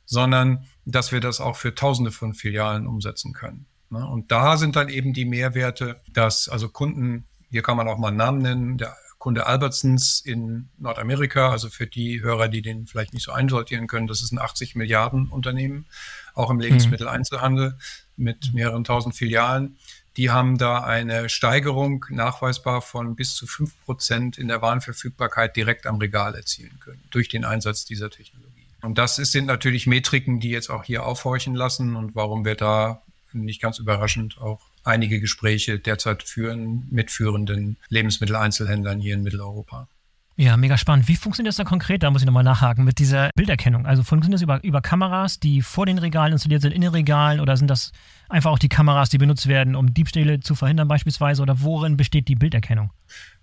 sondern 0.06 0.66
dass 0.86 1.12
wir 1.12 1.20
das 1.20 1.40
auch 1.40 1.56
für 1.56 1.76
Tausende 1.76 2.12
von 2.12 2.34
Filialen 2.34 2.88
umsetzen 2.88 3.34
können. 3.34 3.66
Ne? 3.90 4.06
Und 4.06 4.32
da 4.32 4.58
sind 4.58 4.76
dann 4.76 4.90
eben 4.90 5.14
die 5.14 5.26
Mehrwerte, 5.26 6.02
dass 6.12 6.50
also 6.50 6.70
Kunden, 6.70 7.26
hier 7.50 7.62
kann 7.62 7.78
man 7.78 7.88
auch 7.88 7.98
mal 7.98 8.10
einen 8.10 8.18
Namen 8.18 8.42
nennen, 8.42 8.78
der 8.78 8.96
Kunde 9.24 9.46
Albertsons 9.46 10.20
in 10.20 10.68
Nordamerika, 10.78 11.50
also 11.50 11.70
für 11.70 11.88
die 11.88 12.22
Hörer, 12.22 12.50
die 12.50 12.62
den 12.62 12.88
vielleicht 12.88 13.14
nicht 13.14 13.24
so 13.24 13.32
einsortieren 13.32 13.88
können, 13.88 14.06
das 14.06 14.22
ist 14.22 14.34
ein 14.34 14.38
80 14.38 14.76
Milliarden 14.76 15.30
Unternehmen, 15.30 15.86
auch 16.34 16.50
im 16.50 16.60
Lebensmitteleinzelhandel 16.60 17.78
mit 18.18 18.54
mehreren 18.54 18.84
tausend 18.84 19.16
Filialen. 19.16 19.78
Die 20.18 20.30
haben 20.30 20.58
da 20.58 20.84
eine 20.84 21.30
Steigerung 21.30 22.06
nachweisbar 22.10 22.82
von 22.82 23.16
bis 23.16 23.34
zu 23.34 23.48
fünf 23.48 23.72
Prozent 23.86 24.38
in 24.38 24.50
der 24.50 24.62
Warenverfügbarkeit 24.62 25.56
direkt 25.56 25.88
am 25.88 26.00
Regal 26.00 26.36
erzielen 26.36 26.78
können 26.82 27.02
durch 27.10 27.30
den 27.30 27.46
Einsatz 27.46 27.86
dieser 27.86 28.10
Technologie. 28.10 28.50
Und 28.82 28.98
das 28.98 29.16
sind 29.16 29.46
natürlich 29.46 29.88
Metriken, 29.88 30.42
die 30.42 30.50
jetzt 30.50 30.70
auch 30.70 30.84
hier 30.84 31.06
aufhorchen 31.06 31.56
lassen 31.56 31.96
und 31.96 32.14
warum 32.14 32.44
wir 32.44 32.56
da 32.56 33.02
nicht 33.32 33.62
ganz 33.62 33.80
überraschend 33.80 34.38
auch 34.42 34.60
einige 34.84 35.20
Gespräche 35.20 35.80
derzeit 35.80 36.24
führen 36.24 36.88
mit 36.92 37.12
führenden 37.12 37.78
Lebensmitteleinzelhändlern 37.90 39.00
hier 39.00 39.16
in 39.16 39.24
Mitteleuropa. 39.24 39.88
Ja, 40.36 40.58
mega 40.58 40.78
spannend. 40.78 41.08
Wie 41.08 41.16
funktioniert 41.16 41.52
das 41.52 41.58
dann 41.58 41.68
konkret? 41.68 42.02
Da 42.02 42.10
muss 42.10 42.24
ich 42.24 42.26
nochmal 42.26 42.44
nachhaken 42.44 42.84
mit 42.84 42.98
dieser 42.98 43.30
Bilderkennung. 43.36 43.86
Also 43.86 44.02
funktioniert 44.04 44.38
das 44.38 44.42
über, 44.42 44.64
über 44.64 44.82
Kameras, 44.82 45.40
die 45.40 45.62
vor 45.62 45.86
den 45.86 46.00
Regalen 46.00 46.34
installiert 46.34 46.64
sind, 46.64 46.72
in 46.72 46.82
den 46.82 46.90
Regalen 46.90 47.40
oder 47.40 47.56
sind 47.56 47.68
das 47.68 47.92
einfach 48.30 48.50
auch 48.50 48.58
die 48.58 48.70
Kameras, 48.70 49.10
die 49.10 49.20
benutzt 49.20 49.48
werden, 49.48 49.76
um 49.76 49.94
Diebstähle 49.94 50.40
zu 50.40 50.56
verhindern 50.56 50.88
beispielsweise? 50.88 51.44
Oder 51.44 51.62
worin 51.62 51.98
besteht 51.98 52.28
die 52.28 52.36
Bilderkennung? 52.36 52.90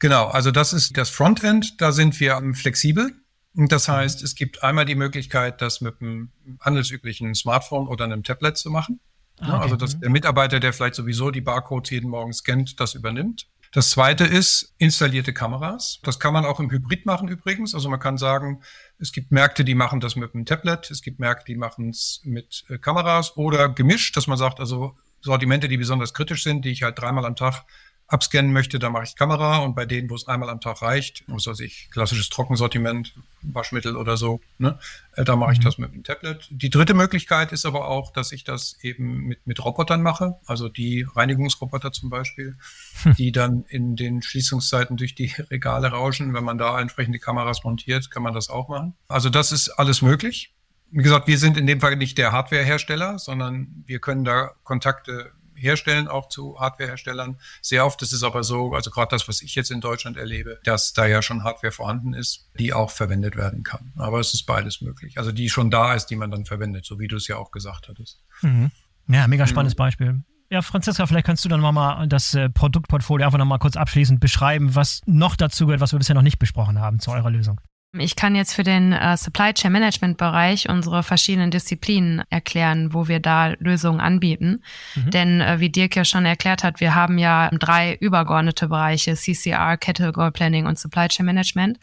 Genau, 0.00 0.26
also 0.26 0.50
das 0.50 0.72
ist 0.72 0.96
das 0.96 1.10
Frontend. 1.10 1.80
Da 1.80 1.92
sind 1.92 2.18
wir 2.18 2.42
flexibel. 2.54 3.12
Das 3.54 3.88
heißt, 3.88 4.22
es 4.22 4.34
gibt 4.34 4.62
einmal 4.64 4.84
die 4.84 4.94
Möglichkeit, 4.96 5.60
das 5.60 5.80
mit 5.80 6.00
einem 6.00 6.30
handelsüblichen 6.60 7.34
Smartphone 7.36 7.86
oder 7.86 8.04
einem 8.04 8.24
Tablet 8.24 8.56
zu 8.56 8.70
machen. 8.70 8.98
Ah, 9.40 9.54
okay. 9.54 9.62
Also 9.62 9.76
dass 9.76 9.96
mhm. 9.96 10.00
der 10.00 10.10
Mitarbeiter, 10.10 10.60
der 10.60 10.72
vielleicht 10.72 10.94
sowieso 10.94 11.30
die 11.30 11.40
Barcodes 11.40 11.90
jeden 11.90 12.10
Morgen 12.10 12.32
scannt, 12.32 12.78
das 12.80 12.94
übernimmt. 12.94 13.46
Das 13.72 13.90
zweite 13.90 14.24
ist 14.24 14.74
installierte 14.78 15.32
Kameras. 15.32 16.00
Das 16.02 16.18
kann 16.18 16.32
man 16.32 16.44
auch 16.44 16.58
im 16.58 16.70
Hybrid 16.70 17.06
machen 17.06 17.28
übrigens. 17.28 17.72
Also 17.72 17.88
man 17.88 18.00
kann 18.00 18.18
sagen, 18.18 18.62
es 18.98 19.12
gibt 19.12 19.30
Märkte, 19.30 19.64
die 19.64 19.76
machen 19.76 20.00
das 20.00 20.16
mit 20.16 20.34
einem 20.34 20.44
Tablet, 20.44 20.90
es 20.90 21.02
gibt 21.02 21.20
Märkte, 21.20 21.44
die 21.52 21.56
machen 21.56 21.90
es 21.90 22.20
mit 22.24 22.64
äh, 22.68 22.78
Kameras 22.78 23.36
oder 23.36 23.68
gemischt, 23.68 24.16
dass 24.16 24.26
man 24.26 24.38
sagt, 24.38 24.58
also 24.58 24.96
Sortimente, 25.22 25.68
die 25.68 25.76
besonders 25.76 26.14
kritisch 26.14 26.42
sind, 26.42 26.64
die 26.64 26.70
ich 26.70 26.82
halt 26.82 26.98
dreimal 26.98 27.26
am 27.26 27.36
Tag 27.36 27.64
abscannen 28.10 28.52
möchte, 28.52 28.78
da 28.78 28.90
mache 28.90 29.04
ich 29.04 29.16
Kamera 29.16 29.58
und 29.58 29.74
bei 29.74 29.86
denen, 29.86 30.10
wo 30.10 30.14
es 30.14 30.26
einmal 30.26 30.50
am 30.50 30.60
Tag 30.60 30.82
reicht, 30.82 31.24
was 31.28 31.46
weiß 31.46 31.60
ich, 31.60 31.88
klassisches 31.90 32.28
Trockensortiment, 32.28 33.14
Waschmittel 33.42 33.96
oder 33.96 34.16
so, 34.16 34.40
ne, 34.58 34.78
äh, 35.14 35.24
da 35.24 35.36
mache 35.36 35.52
ich 35.52 35.60
mhm. 35.60 35.64
das 35.64 35.78
mit 35.78 35.94
dem 35.94 36.02
Tablet. 36.02 36.48
Die 36.50 36.70
dritte 36.70 36.94
Möglichkeit 36.94 37.52
ist 37.52 37.64
aber 37.64 37.88
auch, 37.88 38.12
dass 38.12 38.32
ich 38.32 38.44
das 38.44 38.76
eben 38.82 39.26
mit, 39.26 39.46
mit 39.46 39.64
Robotern 39.64 40.02
mache, 40.02 40.36
also 40.46 40.68
die 40.68 41.06
Reinigungsroboter 41.14 41.92
zum 41.92 42.10
Beispiel, 42.10 42.56
hm. 43.02 43.14
die 43.14 43.32
dann 43.32 43.64
in 43.68 43.96
den 43.96 44.22
Schließungszeiten 44.22 44.96
durch 44.96 45.14
die 45.14 45.26
Regale 45.50 45.88
rauschen. 45.88 46.34
Wenn 46.34 46.44
man 46.44 46.58
da 46.58 46.80
entsprechende 46.80 47.18
Kameras 47.18 47.64
montiert, 47.64 48.10
kann 48.10 48.22
man 48.22 48.34
das 48.34 48.50
auch 48.50 48.68
machen. 48.68 48.94
Also 49.08 49.30
das 49.30 49.52
ist 49.52 49.68
alles 49.70 50.02
möglich. 50.02 50.54
Wie 50.90 51.02
gesagt, 51.02 51.28
wir 51.28 51.38
sind 51.38 51.56
in 51.56 51.66
dem 51.66 51.80
Fall 51.80 51.96
nicht 51.96 52.18
der 52.18 52.32
Hardwarehersteller, 52.32 53.18
sondern 53.18 53.84
wir 53.86 54.00
können 54.00 54.24
da 54.24 54.52
Kontakte 54.64 55.32
herstellen, 55.60 56.08
auch 56.08 56.28
zu 56.28 56.58
Hardwareherstellern. 56.58 57.38
Sehr 57.62 57.86
oft 57.86 58.02
ist 58.02 58.12
es 58.12 58.22
aber 58.22 58.42
so, 58.42 58.72
also 58.74 58.90
gerade 58.90 59.10
das, 59.10 59.28
was 59.28 59.42
ich 59.42 59.54
jetzt 59.54 59.70
in 59.70 59.80
Deutschland 59.80 60.16
erlebe, 60.16 60.58
dass 60.64 60.92
da 60.92 61.06
ja 61.06 61.22
schon 61.22 61.44
Hardware 61.44 61.72
vorhanden 61.72 62.14
ist, 62.14 62.48
die 62.58 62.72
auch 62.72 62.90
verwendet 62.90 63.36
werden 63.36 63.62
kann. 63.62 63.92
Aber 63.96 64.20
es 64.20 64.34
ist 64.34 64.44
beides 64.44 64.80
möglich. 64.80 65.18
Also 65.18 65.32
die 65.32 65.48
schon 65.48 65.70
da 65.70 65.94
ist, 65.94 66.06
die 66.06 66.16
man 66.16 66.30
dann 66.30 66.44
verwendet, 66.44 66.84
so 66.84 66.98
wie 66.98 67.08
du 67.08 67.16
es 67.16 67.28
ja 67.28 67.36
auch 67.36 67.50
gesagt 67.50 67.88
hattest. 67.88 68.22
Mhm. 68.42 68.70
Ja, 69.08 69.26
mega 69.28 69.46
spannendes 69.46 69.74
mhm. 69.74 69.78
Beispiel. 69.78 70.24
Ja, 70.52 70.62
Franziska, 70.62 71.06
vielleicht 71.06 71.26
kannst 71.26 71.44
du 71.44 71.48
dann 71.48 71.60
mal 71.60 72.08
das 72.08 72.34
äh, 72.34 72.50
Produktportfolio 72.50 73.24
einfach 73.24 73.38
nochmal 73.38 73.60
kurz 73.60 73.76
abschließend 73.76 74.18
beschreiben, 74.18 74.74
was 74.74 75.00
noch 75.06 75.36
dazu 75.36 75.66
gehört, 75.66 75.80
was 75.80 75.92
wir 75.92 75.98
bisher 75.98 76.16
noch 76.16 76.22
nicht 76.22 76.40
besprochen 76.40 76.80
haben 76.80 76.98
zu 76.98 77.12
eurer 77.12 77.30
Lösung. 77.30 77.60
Ich 77.98 78.14
kann 78.14 78.36
jetzt 78.36 78.54
für 78.54 78.62
den 78.62 78.92
äh, 78.92 79.16
Supply 79.16 79.52
Chain 79.52 79.72
Management 79.72 80.16
Bereich 80.16 80.68
unsere 80.68 81.02
verschiedenen 81.02 81.50
Disziplinen 81.50 82.22
erklären, 82.30 82.94
wo 82.94 83.08
wir 83.08 83.18
da 83.18 83.54
Lösungen 83.58 83.98
anbieten. 83.98 84.62
Mhm. 84.94 85.10
Denn 85.10 85.40
äh, 85.40 85.58
wie 85.58 85.70
Dirk 85.70 85.96
ja 85.96 86.04
schon 86.04 86.24
erklärt 86.24 86.62
hat, 86.62 86.78
wir 86.78 86.94
haben 86.94 87.18
ja 87.18 87.50
drei 87.50 87.96
übergeordnete 87.96 88.68
Bereiche, 88.68 89.16
CCR, 89.16 89.76
Category 89.76 90.30
Planning 90.30 90.66
und 90.66 90.78
Supply 90.78 91.08
Chain 91.08 91.26
Management. 91.26 91.78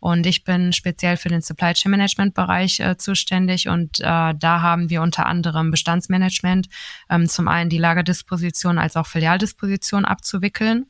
Und 0.00 0.26
ich 0.26 0.42
bin 0.42 0.72
speziell 0.72 1.16
für 1.16 1.28
den 1.28 1.42
Supply 1.42 1.74
Chain 1.74 1.92
Management 1.92 2.34
Bereich 2.34 2.80
äh, 2.80 2.96
zuständig 2.96 3.68
und 3.68 4.00
äh, 4.00 4.34
da 4.34 4.60
haben 4.60 4.90
wir 4.90 5.00
unter 5.00 5.26
anderem 5.26 5.70
Bestandsmanagement, 5.70 6.68
ähm, 7.08 7.28
zum 7.28 7.46
einen 7.46 7.70
die 7.70 7.78
Lagerdisposition 7.78 8.78
als 8.78 8.96
auch 8.96 9.06
Filialdisposition 9.06 10.04
abzuwickeln. 10.04 10.86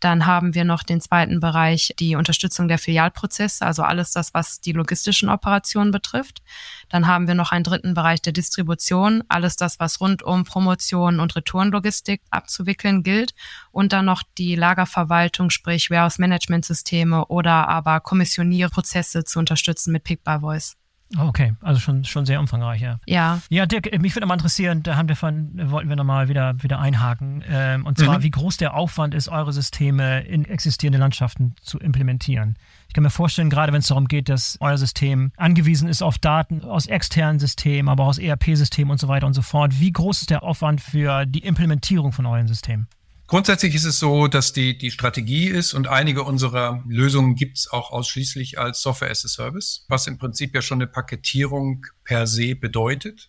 Dann 0.00 0.26
haben 0.26 0.54
wir 0.54 0.64
noch 0.64 0.82
den 0.82 1.00
zweiten 1.00 1.40
Bereich, 1.40 1.94
die 1.98 2.16
Unterstützung 2.16 2.68
der 2.68 2.78
Filialprozesse, 2.78 3.64
also 3.64 3.82
alles 3.82 4.12
das, 4.12 4.34
was 4.34 4.60
die 4.60 4.72
logistischen 4.72 5.28
Operationen 5.28 5.90
betrifft. 5.90 6.42
Dann 6.88 7.06
haben 7.06 7.26
wir 7.26 7.34
noch 7.34 7.52
einen 7.52 7.64
dritten 7.64 7.94
Bereich 7.94 8.20
der 8.20 8.32
Distribution, 8.32 9.24
alles 9.28 9.56
das, 9.56 9.80
was 9.80 10.00
rund 10.00 10.22
um 10.22 10.44
Promotion 10.44 11.18
und 11.20 11.34
Retourenlogistik 11.34 12.22
abzuwickeln 12.30 13.02
gilt. 13.02 13.34
Und 13.70 13.92
dann 13.92 14.04
noch 14.04 14.22
die 14.38 14.54
Lagerverwaltung, 14.54 15.50
sprich 15.50 15.90
Warehouse-Management-Systeme 15.90 17.26
oder 17.26 17.68
aber 17.68 18.00
Kommissionierprozesse 18.00 19.24
zu 19.24 19.38
unterstützen 19.38 19.92
mit 19.92 20.04
Pick 20.04 20.22
by 20.22 20.38
Voice. 20.40 20.76
Okay, 21.16 21.54
also 21.60 21.80
schon, 21.80 22.04
schon 22.04 22.26
sehr 22.26 22.40
umfangreich, 22.40 22.80
ja. 22.80 22.98
Ja. 23.06 23.40
Ja, 23.48 23.66
Dirk, 23.66 23.96
mich 24.00 24.16
würde 24.16 24.26
mal 24.26 24.34
interessieren, 24.34 24.82
da 24.82 24.96
haben 24.96 25.08
wir 25.08 25.14
von, 25.14 25.52
wollten 25.70 25.88
wir 25.88 25.94
nochmal 25.94 26.28
wieder, 26.28 26.60
wieder 26.62 26.80
einhaken. 26.80 27.44
Ähm, 27.48 27.86
und 27.86 27.96
zwar, 27.98 28.18
mhm. 28.18 28.22
wie 28.24 28.30
groß 28.30 28.56
der 28.56 28.74
Aufwand 28.74 29.14
ist, 29.14 29.28
eure 29.28 29.52
Systeme 29.52 30.22
in 30.22 30.44
existierende 30.44 30.98
Landschaften 30.98 31.54
zu 31.62 31.78
implementieren. 31.78 32.56
Ich 32.88 32.94
kann 32.94 33.04
mir 33.04 33.10
vorstellen, 33.10 33.50
gerade 33.50 33.72
wenn 33.72 33.80
es 33.80 33.86
darum 33.86 34.08
geht, 34.08 34.28
dass 34.28 34.56
euer 34.60 34.78
System 34.78 35.30
angewiesen 35.36 35.88
ist 35.88 36.02
auf 36.02 36.18
Daten 36.18 36.64
aus 36.64 36.86
externen 36.86 37.38
Systemen, 37.38 37.88
aber 37.88 38.04
aus 38.04 38.18
ERP-Systemen 38.18 38.90
und 38.90 38.98
so 38.98 39.06
weiter 39.06 39.26
und 39.26 39.34
so 39.34 39.42
fort. 39.42 39.78
Wie 39.78 39.92
groß 39.92 40.22
ist 40.22 40.30
der 40.30 40.42
Aufwand 40.42 40.80
für 40.80 41.24
die 41.24 41.40
Implementierung 41.40 42.12
von 42.12 42.26
euren 42.26 42.48
Systemen? 42.48 42.88
Grundsätzlich 43.26 43.74
ist 43.74 43.84
es 43.84 43.98
so, 43.98 44.28
dass 44.28 44.52
die, 44.52 44.78
die 44.78 44.92
Strategie 44.92 45.48
ist 45.48 45.74
und 45.74 45.88
einige 45.88 46.22
unserer 46.22 46.84
Lösungen 46.86 47.34
gibt 47.34 47.58
es 47.58 47.68
auch 47.68 47.90
ausschließlich 47.90 48.58
als 48.58 48.80
Software 48.80 49.10
as 49.10 49.24
a 49.24 49.28
Service, 49.28 49.84
was 49.88 50.06
im 50.06 50.16
Prinzip 50.16 50.54
ja 50.54 50.62
schon 50.62 50.78
eine 50.78 50.86
Paketierung 50.86 51.86
per 52.04 52.28
se 52.28 52.54
bedeutet. 52.54 53.28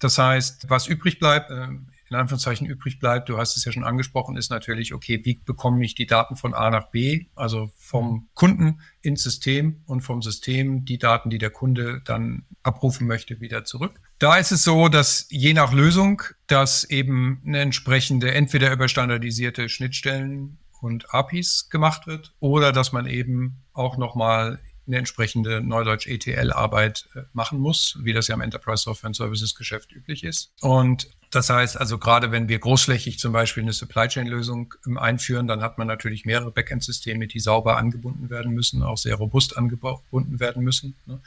Das 0.00 0.18
heißt, 0.18 0.68
was 0.68 0.88
übrig 0.88 1.20
bleibt, 1.20 1.50
äh, 1.50 1.68
in 2.10 2.16
Anführungszeichen 2.16 2.66
übrig 2.66 2.98
bleibt, 2.98 3.28
du 3.28 3.38
hast 3.38 3.56
es 3.56 3.64
ja 3.64 3.72
schon 3.72 3.84
angesprochen, 3.84 4.36
ist 4.36 4.50
natürlich, 4.50 4.94
okay, 4.94 5.20
wie 5.24 5.40
bekomme 5.44 5.84
ich 5.84 5.94
die 5.94 6.06
Daten 6.06 6.36
von 6.36 6.54
A 6.54 6.70
nach 6.70 6.90
B, 6.90 7.26
also 7.34 7.70
vom 7.76 8.28
Kunden 8.34 8.80
ins 9.00 9.22
System 9.22 9.82
und 9.86 10.00
vom 10.00 10.22
System 10.22 10.84
die 10.84 10.98
Daten, 10.98 11.30
die 11.30 11.38
der 11.38 11.50
Kunde 11.50 12.00
dann 12.04 12.44
abrufen 12.62 13.06
möchte, 13.06 13.40
wieder 13.40 13.64
zurück. 13.64 14.00
Da 14.18 14.36
ist 14.36 14.52
es 14.52 14.64
so, 14.64 14.88
dass 14.88 15.26
je 15.30 15.52
nach 15.52 15.72
Lösung, 15.72 16.22
dass 16.46 16.84
eben 16.84 17.42
eine 17.46 17.60
entsprechende, 17.60 18.32
entweder 18.32 18.72
über 18.72 18.88
standardisierte 18.88 19.68
Schnittstellen 19.68 20.58
und 20.80 21.12
APIs 21.12 21.68
gemacht 21.70 22.06
wird 22.06 22.34
oder 22.40 22.72
dass 22.72 22.92
man 22.92 23.06
eben 23.06 23.64
auch 23.72 23.96
nochmal 23.96 24.60
eine 24.88 24.96
entsprechende 24.96 25.60
Neudeutsch 25.60 26.06
ETL-Arbeit 26.06 27.08
äh, 27.14 27.20
machen 27.32 27.60
muss, 27.60 27.98
wie 28.02 28.12
das 28.12 28.26
ja 28.28 28.34
im 28.34 28.40
Enterprise 28.40 28.82
Software 28.82 29.08
and 29.08 29.16
Services 29.16 29.54
Geschäft 29.54 29.92
üblich 29.92 30.24
ist. 30.24 30.50
Und 30.60 31.08
das 31.30 31.50
heißt 31.50 31.78
also, 31.78 31.98
gerade 31.98 32.32
wenn 32.32 32.48
wir 32.48 32.58
großflächig 32.58 33.18
zum 33.18 33.32
Beispiel 33.32 33.62
eine 33.62 33.74
Supply 33.74 34.08
Chain 34.08 34.26
Lösung 34.26 34.74
ähm, 34.86 34.98
einführen, 34.98 35.46
dann 35.46 35.62
hat 35.62 35.78
man 35.78 35.86
natürlich 35.86 36.24
mehrere 36.24 36.50
Backend-Systeme, 36.50 37.26
die 37.26 37.38
sauber 37.38 37.76
angebunden 37.76 38.30
werden 38.30 38.52
müssen, 38.52 38.82
auch 38.82 38.98
sehr 38.98 39.14
robust 39.14 39.56
angebunden 39.56 40.40
werden 40.40 40.64
müssen. 40.64 40.96
Ne? 41.06 41.20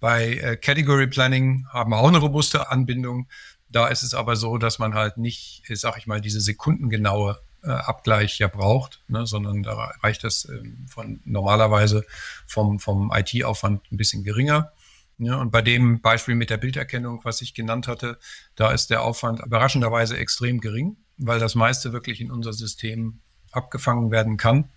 Bei 0.00 0.34
äh, 0.34 0.56
Category 0.56 1.06
Planning 1.06 1.66
haben 1.68 1.90
wir 1.90 1.98
auch 1.98 2.08
eine 2.08 2.18
robuste 2.18 2.70
Anbindung. 2.70 3.28
Da 3.70 3.88
ist 3.88 4.02
es 4.02 4.14
aber 4.14 4.36
so, 4.36 4.58
dass 4.58 4.78
man 4.78 4.94
halt 4.94 5.18
nicht, 5.18 5.62
sag 5.68 5.96
ich 5.98 6.06
mal, 6.06 6.20
diese 6.20 6.40
sekundengenaue 6.40 7.32
äh, 7.32 7.51
Abgleich 7.70 8.38
ja 8.38 8.48
braucht, 8.48 9.02
ne, 9.08 9.26
sondern 9.26 9.62
da 9.62 9.92
reicht 10.02 10.24
das 10.24 10.48
ähm, 10.48 10.86
von 10.88 11.20
normalerweise 11.24 12.04
vom, 12.46 12.80
vom 12.80 13.12
IT-Aufwand 13.14 13.90
ein 13.92 13.96
bisschen 13.96 14.24
geringer. 14.24 14.72
Ja, 15.18 15.36
und 15.36 15.52
bei 15.52 15.62
dem 15.62 16.00
Beispiel 16.00 16.34
mit 16.34 16.50
der 16.50 16.56
Bilderkennung, 16.56 17.20
was 17.22 17.42
ich 17.42 17.54
genannt 17.54 17.86
hatte, 17.86 18.18
da 18.56 18.72
ist 18.72 18.90
der 18.90 19.02
Aufwand 19.02 19.40
überraschenderweise 19.40 20.16
extrem 20.16 20.60
gering, 20.60 20.96
weil 21.18 21.38
das 21.38 21.54
meiste 21.54 21.92
wirklich 21.92 22.20
in 22.20 22.32
unser 22.32 22.52
System 22.52 23.20
abgefangen 23.52 24.10
werden 24.10 24.36
kann 24.36 24.70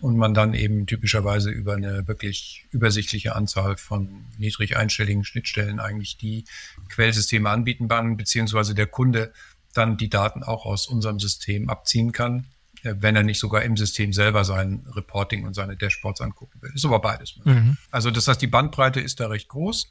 und 0.00 0.16
man 0.16 0.32
dann 0.32 0.54
eben 0.54 0.86
typischerweise 0.86 1.50
über 1.50 1.74
eine 1.74 2.08
wirklich 2.08 2.66
übersichtliche 2.70 3.36
Anzahl 3.36 3.76
von 3.76 4.24
niedrig 4.38 4.76
einstelligen 4.76 5.24
Schnittstellen 5.24 5.78
eigentlich 5.78 6.16
die 6.16 6.44
Quellsysteme 6.88 7.50
anbieten 7.50 7.88
kann, 7.88 8.16
beziehungsweise 8.16 8.74
der 8.74 8.86
Kunde 8.86 9.32
dann 9.74 9.96
die 9.96 10.08
Daten 10.08 10.42
auch 10.42 10.66
aus 10.66 10.86
unserem 10.86 11.20
System 11.20 11.68
abziehen 11.68 12.12
kann, 12.12 12.46
äh, 12.82 12.94
wenn 12.98 13.16
er 13.16 13.22
nicht 13.22 13.38
sogar 13.38 13.62
im 13.62 13.76
System 13.76 14.12
selber 14.12 14.44
sein 14.44 14.86
Reporting 14.94 15.46
und 15.46 15.54
seine 15.54 15.76
Dashboards 15.76 16.20
angucken 16.20 16.60
will. 16.62 16.72
Ist 16.74 16.84
aber 16.84 17.00
beides. 17.00 17.36
Mhm. 17.44 17.76
Also 17.90 18.10
das 18.10 18.28
heißt, 18.28 18.40
die 18.40 18.46
Bandbreite 18.46 19.00
ist 19.00 19.20
da 19.20 19.28
recht 19.28 19.48
groß. 19.48 19.90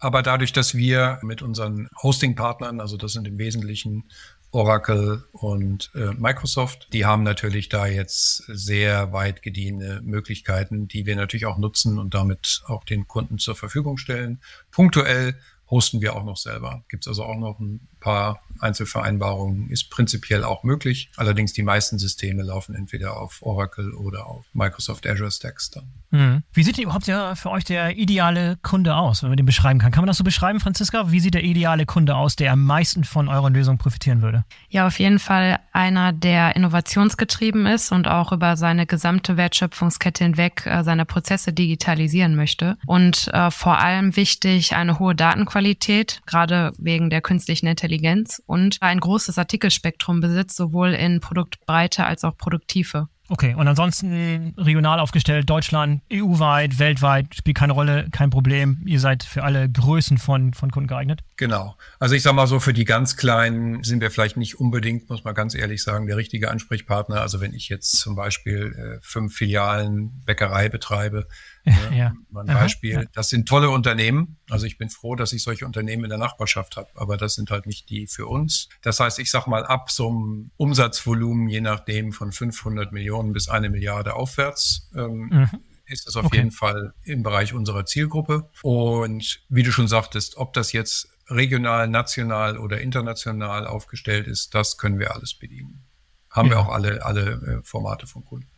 Aber 0.00 0.22
dadurch, 0.22 0.52
dass 0.52 0.74
wir 0.74 1.18
mit 1.22 1.42
unseren 1.42 1.88
Hosting-Partnern, 2.02 2.80
also 2.80 2.96
das 2.96 3.12
sind 3.14 3.26
im 3.26 3.36
Wesentlichen 3.38 4.04
Oracle 4.50 5.24
und 5.32 5.90
äh, 5.94 6.14
Microsoft, 6.14 6.88
die 6.92 7.04
haben 7.04 7.22
natürlich 7.22 7.68
da 7.68 7.86
jetzt 7.86 8.44
sehr 8.46 9.12
weit 9.12 9.42
gediehene 9.42 10.00
Möglichkeiten, 10.02 10.88
die 10.88 11.04
wir 11.04 11.16
natürlich 11.16 11.46
auch 11.46 11.58
nutzen 11.58 11.98
und 11.98 12.14
damit 12.14 12.62
auch 12.66 12.84
den 12.84 13.06
Kunden 13.06 13.38
zur 13.38 13.56
Verfügung 13.56 13.98
stellen. 13.98 14.40
Punktuell 14.70 15.36
hosten 15.70 16.00
wir 16.00 16.16
auch 16.16 16.24
noch 16.24 16.38
selber. 16.38 16.84
Gibt 16.88 17.04
es 17.04 17.08
also 17.08 17.24
auch 17.24 17.36
noch 17.36 17.58
ein 17.58 17.88
paar 18.08 18.40
Einzelvereinbarungen, 18.60 19.70
ist 19.70 19.90
prinzipiell 19.90 20.42
auch 20.42 20.64
möglich. 20.64 21.10
Allerdings 21.16 21.52
die 21.52 21.62
meisten 21.62 21.98
Systeme 21.98 22.42
laufen 22.42 22.74
entweder 22.74 23.16
auf 23.20 23.42
Oracle 23.42 23.92
oder 23.92 24.26
auf 24.26 24.46
Microsoft 24.52 25.06
Azure 25.06 25.30
Stacks 25.30 25.70
dann. 25.70 25.92
Mhm. 26.10 26.42
Wie 26.52 26.62
sieht 26.62 26.78
überhaupt 26.78 27.06
der, 27.06 27.36
für 27.36 27.50
euch 27.50 27.64
der 27.64 27.96
ideale 27.96 28.56
Kunde 28.62 28.96
aus, 28.96 29.22
wenn 29.22 29.30
man 29.30 29.36
den 29.36 29.46
beschreiben 29.46 29.78
kann? 29.78 29.92
Kann 29.92 30.02
man 30.02 30.06
das 30.06 30.16
so 30.16 30.24
beschreiben, 30.24 30.58
Franziska? 30.58 31.12
Wie 31.12 31.20
sieht 31.20 31.34
der 31.34 31.44
ideale 31.44 31.84
Kunde 31.84 32.16
aus, 32.16 32.34
der 32.34 32.52
am 32.52 32.64
meisten 32.64 33.04
von 33.04 33.28
eurer 33.28 33.50
Lösung 33.50 33.76
profitieren 33.78 34.22
würde? 34.22 34.44
Ja, 34.70 34.86
auf 34.86 34.98
jeden 34.98 35.18
Fall 35.18 35.58
einer, 35.72 36.12
der 36.12 36.56
innovationsgetrieben 36.56 37.66
ist 37.66 37.92
und 37.92 38.08
auch 38.08 38.32
über 38.32 38.56
seine 38.56 38.86
gesamte 38.86 39.36
Wertschöpfungskette 39.36 40.24
hinweg 40.24 40.64
äh, 40.66 40.82
seine 40.82 41.04
Prozesse 41.04 41.52
digitalisieren 41.52 42.34
möchte. 42.34 42.78
Und 42.86 43.28
äh, 43.34 43.50
vor 43.50 43.78
allem 43.78 44.16
wichtig 44.16 44.74
eine 44.74 44.98
hohe 44.98 45.14
Datenqualität, 45.14 46.22
gerade 46.26 46.72
wegen 46.78 47.10
der 47.10 47.20
künstlichen 47.20 47.66
Intelligenz 47.66 47.97
und 48.46 48.78
ein 48.80 49.00
großes 49.00 49.38
Artikelspektrum 49.38 50.20
besitzt, 50.20 50.56
sowohl 50.56 50.90
in 50.90 51.20
Produktbreite 51.20 52.04
als 52.04 52.24
auch 52.24 52.36
Produktive. 52.36 53.08
Okay, 53.30 53.54
und 53.54 53.68
ansonsten 53.68 54.54
regional 54.56 55.00
aufgestellt, 55.00 55.50
Deutschland, 55.50 56.00
EU-weit, 56.10 56.78
weltweit, 56.78 57.34
spielt 57.34 57.58
keine 57.58 57.74
Rolle, 57.74 58.08
kein 58.10 58.30
Problem. 58.30 58.82
Ihr 58.86 59.00
seid 59.00 59.22
für 59.22 59.44
alle 59.44 59.68
Größen 59.70 60.16
von, 60.16 60.54
von 60.54 60.70
Kunden 60.70 60.88
geeignet? 60.88 61.20
Genau. 61.36 61.76
Also 61.98 62.14
ich 62.14 62.22
sag 62.22 62.32
mal 62.32 62.46
so, 62.46 62.58
für 62.58 62.72
die 62.72 62.86
ganz 62.86 63.16
Kleinen 63.16 63.82
sind 63.82 64.00
wir 64.00 64.10
vielleicht 64.10 64.38
nicht 64.38 64.58
unbedingt, 64.58 65.10
muss 65.10 65.24
man 65.24 65.34
ganz 65.34 65.54
ehrlich 65.54 65.82
sagen, 65.82 66.06
der 66.06 66.16
richtige 66.16 66.50
Ansprechpartner. 66.50 67.20
Also 67.20 67.42
wenn 67.42 67.52
ich 67.52 67.68
jetzt 67.68 67.98
zum 67.98 68.16
Beispiel 68.16 68.74
äh, 68.74 68.98
fünf 69.02 69.34
Filialen 69.34 70.22
Bäckerei 70.24 70.70
betreibe, 70.70 71.28
ja, 71.68 71.96
ja. 71.96 72.12
Ein 72.34 72.46
Beispiel. 72.46 72.92
Ja. 72.92 73.02
Das 73.12 73.28
sind 73.28 73.48
tolle 73.48 73.70
Unternehmen. 73.70 74.36
Also 74.48 74.66
ich 74.66 74.78
bin 74.78 74.90
froh, 74.90 75.14
dass 75.14 75.32
ich 75.32 75.42
solche 75.42 75.66
Unternehmen 75.66 76.04
in 76.04 76.10
der 76.10 76.18
Nachbarschaft 76.18 76.76
habe, 76.76 76.88
aber 76.94 77.16
das 77.16 77.34
sind 77.34 77.50
halt 77.50 77.66
nicht 77.66 77.90
die 77.90 78.06
für 78.06 78.26
uns. 78.26 78.68
Das 78.82 79.00
heißt, 79.00 79.18
ich 79.18 79.30
sag 79.30 79.46
mal 79.46 79.64
ab 79.64 79.90
so 79.90 80.08
einem 80.08 80.50
Umsatzvolumen, 80.56 81.48
je 81.48 81.60
nachdem 81.60 82.12
von 82.12 82.32
500 82.32 82.92
Millionen 82.92 83.32
bis 83.32 83.48
eine 83.48 83.70
Milliarde 83.70 84.14
aufwärts, 84.14 84.90
ähm, 84.94 85.28
mhm. 85.30 85.50
ist 85.86 86.06
das 86.06 86.16
auf 86.16 86.26
okay. 86.26 86.36
jeden 86.36 86.50
Fall 86.50 86.94
im 87.04 87.22
Bereich 87.22 87.54
unserer 87.54 87.86
Zielgruppe. 87.86 88.48
Und 88.62 89.40
wie 89.48 89.62
du 89.62 89.72
schon 89.72 89.88
sagtest, 89.88 90.36
ob 90.36 90.52
das 90.52 90.72
jetzt 90.72 91.08
regional, 91.28 91.88
national 91.88 92.58
oder 92.58 92.80
international 92.80 93.66
aufgestellt 93.66 94.26
ist, 94.26 94.54
das 94.54 94.78
können 94.78 94.98
wir 94.98 95.14
alles 95.14 95.34
bedienen. 95.34 95.84
Haben 96.30 96.50
wir 96.50 96.60
auch 96.60 96.68
alle, 96.68 97.04
alle 97.04 97.32
äh, 97.32 97.62
Formate 97.64 98.06
von 98.06 98.24
Kunden. 98.24 98.48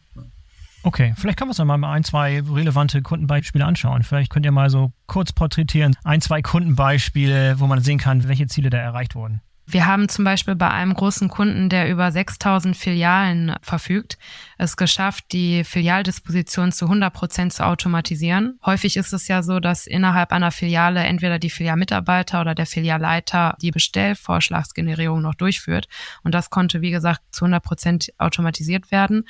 Okay, 0.82 1.12
vielleicht 1.16 1.38
können 1.38 1.48
wir 1.48 1.50
uns 1.50 1.58
dann 1.58 1.66
mal 1.66 1.92
ein, 1.92 2.04
zwei 2.04 2.40
relevante 2.40 3.02
Kundenbeispiele 3.02 3.64
anschauen. 3.64 4.02
Vielleicht 4.02 4.30
könnt 4.30 4.46
ihr 4.46 4.52
mal 4.52 4.70
so 4.70 4.92
kurz 5.06 5.32
porträtieren, 5.32 5.94
ein, 6.04 6.20
zwei 6.20 6.40
Kundenbeispiele, 6.40 7.60
wo 7.60 7.66
man 7.66 7.80
sehen 7.82 7.98
kann, 7.98 8.26
welche 8.28 8.46
Ziele 8.46 8.70
da 8.70 8.78
erreicht 8.78 9.14
wurden. 9.14 9.42
Wir 9.72 9.86
haben 9.86 10.08
zum 10.08 10.24
Beispiel 10.24 10.56
bei 10.56 10.68
einem 10.68 10.94
großen 10.94 11.28
Kunden, 11.28 11.68
der 11.68 11.88
über 11.88 12.10
6000 12.10 12.76
Filialen 12.76 13.54
verfügt, 13.62 14.18
es 14.58 14.76
geschafft, 14.76 15.26
die 15.30 15.62
Filialdisposition 15.62 16.72
zu 16.72 16.86
100 16.86 17.12
Prozent 17.12 17.52
zu 17.52 17.64
automatisieren. 17.64 18.58
Häufig 18.66 18.96
ist 18.96 19.12
es 19.12 19.28
ja 19.28 19.44
so, 19.44 19.60
dass 19.60 19.86
innerhalb 19.86 20.32
einer 20.32 20.50
Filiale 20.50 21.04
entweder 21.04 21.38
die 21.38 21.50
Filialmitarbeiter 21.50 22.40
oder 22.40 22.56
der 22.56 22.66
Filialleiter 22.66 23.56
die 23.62 23.70
Bestellvorschlagsgenerierung 23.70 25.22
noch 25.22 25.36
durchführt. 25.36 25.86
Und 26.24 26.34
das 26.34 26.50
konnte, 26.50 26.80
wie 26.80 26.90
gesagt, 26.90 27.20
zu 27.30 27.44
100 27.44 27.62
Prozent 27.62 28.12
automatisiert 28.18 28.90
werden. 28.90 29.24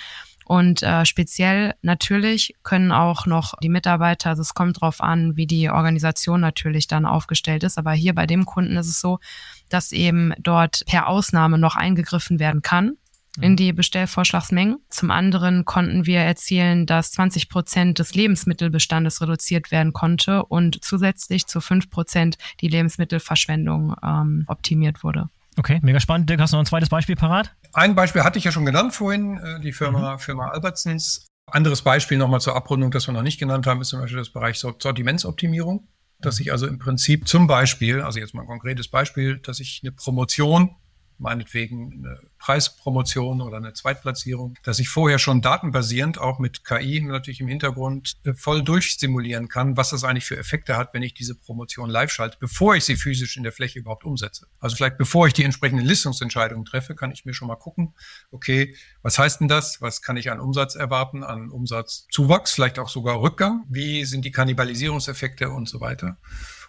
Und 0.51 0.83
äh, 0.83 1.07
speziell 1.07 1.75
natürlich 1.81 2.57
können 2.65 2.91
auch 2.91 3.25
noch 3.25 3.55
die 3.63 3.69
Mitarbeiter, 3.69 4.31
also 4.31 4.43
es 4.43 4.53
kommt 4.53 4.81
drauf 4.81 5.01
an, 5.01 5.37
wie 5.37 5.47
die 5.47 5.71
Organisation 5.71 6.41
natürlich 6.41 6.89
dann 6.89 7.07
aufgestellt 7.07 7.63
ist. 7.63 7.79
Aber 7.79 7.93
hier 7.93 8.17
bei 8.17 8.27
dem 8.27 8.45
Kunden 8.47 8.77
ist 8.77 8.89
es 8.89 9.01
so, 9.01 9.21
dass 9.69 9.93
eben 9.93 10.35
dort 10.41 10.83
per 10.87 11.07
Ausnahme 11.07 11.57
noch 11.57 11.77
eingegriffen 11.77 12.41
werden 12.41 12.63
kann 12.63 12.97
in 13.41 13.55
die 13.55 13.73
Bestellvorschlagsmengen. 13.73 14.79
Zum 14.89 15.13
anderen 15.13 15.65
konnten 15.67 16.05
wir 16.05 16.19
erzielen, 16.19 16.85
dass 16.85 17.13
20 17.13 17.49
Prozent 17.49 18.01
des 18.01 18.17
Lebensmittelbestandes 18.17 19.23
reduziert 19.23 19.71
werden 19.71 19.93
konnte 19.93 20.45
und 20.45 20.83
zusätzlich 20.83 21.47
zu 21.47 21.61
5 21.61 21.91
Prozent 21.91 22.39
die 22.61 22.67
Lebensmittelverschwendung 22.67 23.95
ähm, 24.03 24.47
optimiert 24.49 25.05
wurde. 25.05 25.29
Okay, 25.57 25.81
mega 25.83 26.01
spannend. 26.01 26.31
Dirk, 26.31 26.41
hast 26.41 26.53
du 26.53 26.57
noch 26.57 26.63
ein 26.63 26.67
zweites 26.67 26.89
Beispiel 26.89 27.17
parat? 27.17 27.55
Ein 27.73 27.95
Beispiel 27.95 28.25
hatte 28.25 28.39
ich 28.39 28.45
ja 28.45 28.53
schon 28.53 28.65
genannt 28.65 28.95
vorhin, 28.95 29.39
äh, 29.39 29.61
die 29.61 29.73
Firma, 29.73 30.15
mhm. 30.15 30.19
Firma 30.19 30.49
Albertsons. 30.49 31.27
Anderes 31.47 31.83
Beispiel 31.83 32.19
nochmal 32.19 32.41
zur 32.41 32.55
Abrundung, 32.55 32.91
das 32.91 33.09
wir 33.09 33.13
noch 33.13 33.23
nicht 33.23 33.39
genannt 33.39 33.67
haben, 33.67 33.81
ist 33.81 33.89
zum 33.89 34.01
Beispiel 34.01 34.19
das 34.19 34.31
Bereich 34.31 34.59
Sortimentsoptimierung. 34.59 35.89
Dass 36.21 36.39
ich 36.39 36.53
also 36.53 36.67
im 36.67 36.79
Prinzip 36.79 37.27
zum 37.27 37.47
Beispiel, 37.47 38.03
also 38.03 38.19
jetzt 38.19 38.35
mal 38.35 38.43
ein 38.43 38.47
konkretes 38.47 38.89
Beispiel, 38.89 39.39
dass 39.39 39.59
ich 39.59 39.81
eine 39.83 39.91
Promotion 39.91 40.77
meinetwegen 41.21 41.93
eine 41.93 42.21
Preispromotion 42.39 43.43
oder 43.43 43.59
eine 43.59 43.75
Zweitplatzierung, 43.75 44.57
dass 44.65 44.79
ich 44.79 44.89
vorher 44.89 45.19
schon 45.19 45.43
datenbasierend 45.43 46.19
auch 46.19 46.39
mit 46.39 46.65
KI 46.65 47.01
natürlich 47.01 47.41
im 47.41 47.49
Hintergrund 47.49 48.17
äh, 48.25 48.35
voll 48.35 48.63
durchsimulieren 48.63 49.49
kann, 49.49 49.77
was 49.77 49.91
das 49.91 50.05
eigentlich 50.05 50.25
für 50.25 50.39
Effekte 50.39 50.77
hat, 50.77 50.95
wenn 50.95 51.03
ich 51.03 51.15
diese 51.15 51.35
Promotion 51.35 51.91
live 51.91 52.11
schalte, 52.11 52.39
bevor 52.41 52.75
ich 52.75 52.85
sie 52.85 52.97
physisch 52.97 53.37
in 53.37 53.43
der 53.43 53.53
Fläche 53.53 53.79
überhaupt 53.79 54.05
umsetze. 54.05 54.47
Also 54.59 54.77
vielleicht 54.77 54.99
bevor 54.99 55.27
ich 55.27 55.35
die 55.35 55.45
entsprechenden 55.45 55.85
Listungsentscheidungen 55.85 56.65
treffe, 56.65 56.95
kann 56.95 57.13
ich 57.13 57.25
mir 57.25 57.35
schon 57.35 57.49
mal 57.49 57.57
gucken, 57.57 57.95
okay, 58.31 58.75
was 59.03 59.19
heißt 59.19 59.41
denn 59.41 59.49
das? 59.49 59.83
Was 59.83 60.01
kann 60.03 60.17
ich 60.17 60.31
an 60.31 60.41
Umsatz 60.41 60.75
erwarten, 60.75 61.23
an 61.23 61.51
Umsatzzuwachs, 61.51 62.53
vielleicht 62.53 62.79
auch 62.79 62.89
sogar 62.89 63.21
Rückgang? 63.21 63.65
Wie 63.69 64.05
sind 64.05 64.25
die 64.25 64.31
Kannibalisierungseffekte 64.31 65.51
und 65.51 65.69
so 65.69 65.81
weiter? 65.81 66.17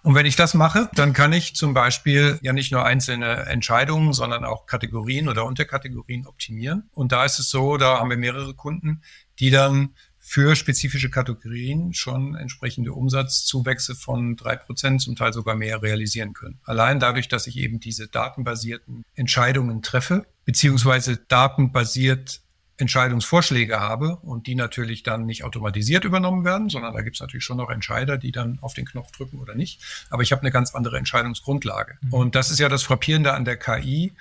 Und 0.04 0.16
wenn 0.16 0.26
ich 0.26 0.36
das 0.36 0.54
mache, 0.54 0.90
dann 0.96 1.14
kann 1.14 1.32
ich 1.32 1.56
zum 1.56 1.74
Beispiel 1.74 2.40
ja 2.42 2.54
nicht 2.54 2.72
nur 2.72 2.86
einzelne 2.86 3.46
Entscheidungen, 3.46 4.14
sondern 4.14 4.44
auch 4.44 4.66
Kategorien 4.66 5.30
oder 5.30 5.46
Unterkategorien 5.46 6.26
optimieren. 6.26 6.90
Und 6.92 7.12
da 7.12 7.24
ist 7.24 7.38
es 7.38 7.50
so, 7.50 7.78
da 7.78 8.00
haben 8.00 8.10
wir 8.10 8.18
mehrere 8.18 8.56
Kunden, 8.56 9.02
die 9.40 9.52
dann 9.52 9.94
für 10.24 10.56
spezifische 10.56 11.10
Kategorien 11.10 11.94
schon 11.94 12.36
entsprechende 12.36 12.94
Umsatzzuwächse 12.94 13.96
von 13.96 14.36
drei 14.36 14.56
Prozent, 14.56 15.02
zum 15.02 15.16
Teil 15.16 15.34
sogar 15.34 15.56
mehr 15.56 15.82
realisieren 15.82 16.34
können. 16.34 16.60
Allein 16.64 17.00
dadurch, 17.00 17.28
dass 17.28 17.48
ich 17.48 17.58
eben 17.58 17.80
diese 17.80 18.08
datenbasierten 18.08 19.04
Entscheidungen 19.16 19.82
treffe, 19.82 20.26
beziehungsweise 20.46 21.18
datenbasiert 21.18 22.42
Entscheidungsvorschläge 22.78 23.80
habe 23.80 24.18
und 24.18 24.48
die 24.48 24.56
natürlich 24.56 25.04
dann 25.04 25.26
nicht 25.26 25.44
automatisiert 25.44 26.04
übernommen 26.04 26.44
werden, 26.46 26.70
sondern 26.70 26.94
da 26.94 27.02
gibt 27.02 27.16
es 27.16 27.20
natürlich 27.22 27.44
schon 27.44 27.58
noch 27.58 27.70
Entscheider, 27.70 28.18
die 28.18 28.32
dann 28.32 28.60
auf 28.62 28.74
den 28.74 28.86
Knopf 28.86 29.12
drücken 29.12 29.40
oder 29.40 29.56
nicht. 29.56 29.82
Aber 30.10 30.24
ich 30.24 30.32
habe 30.32 30.42
eine 30.42 30.52
ganz 30.52 30.74
andere 30.74 30.98
Entscheidungsgrundlage. 30.98 31.98
Mhm. 32.02 32.14
Und 32.14 32.36
das 32.36 32.50
ist 32.50 32.60
ja 32.60 32.70
das 32.70 32.84
Frappierende 32.84 33.34
an 33.34 33.46
der 33.46 33.58
KI. 33.58 34.14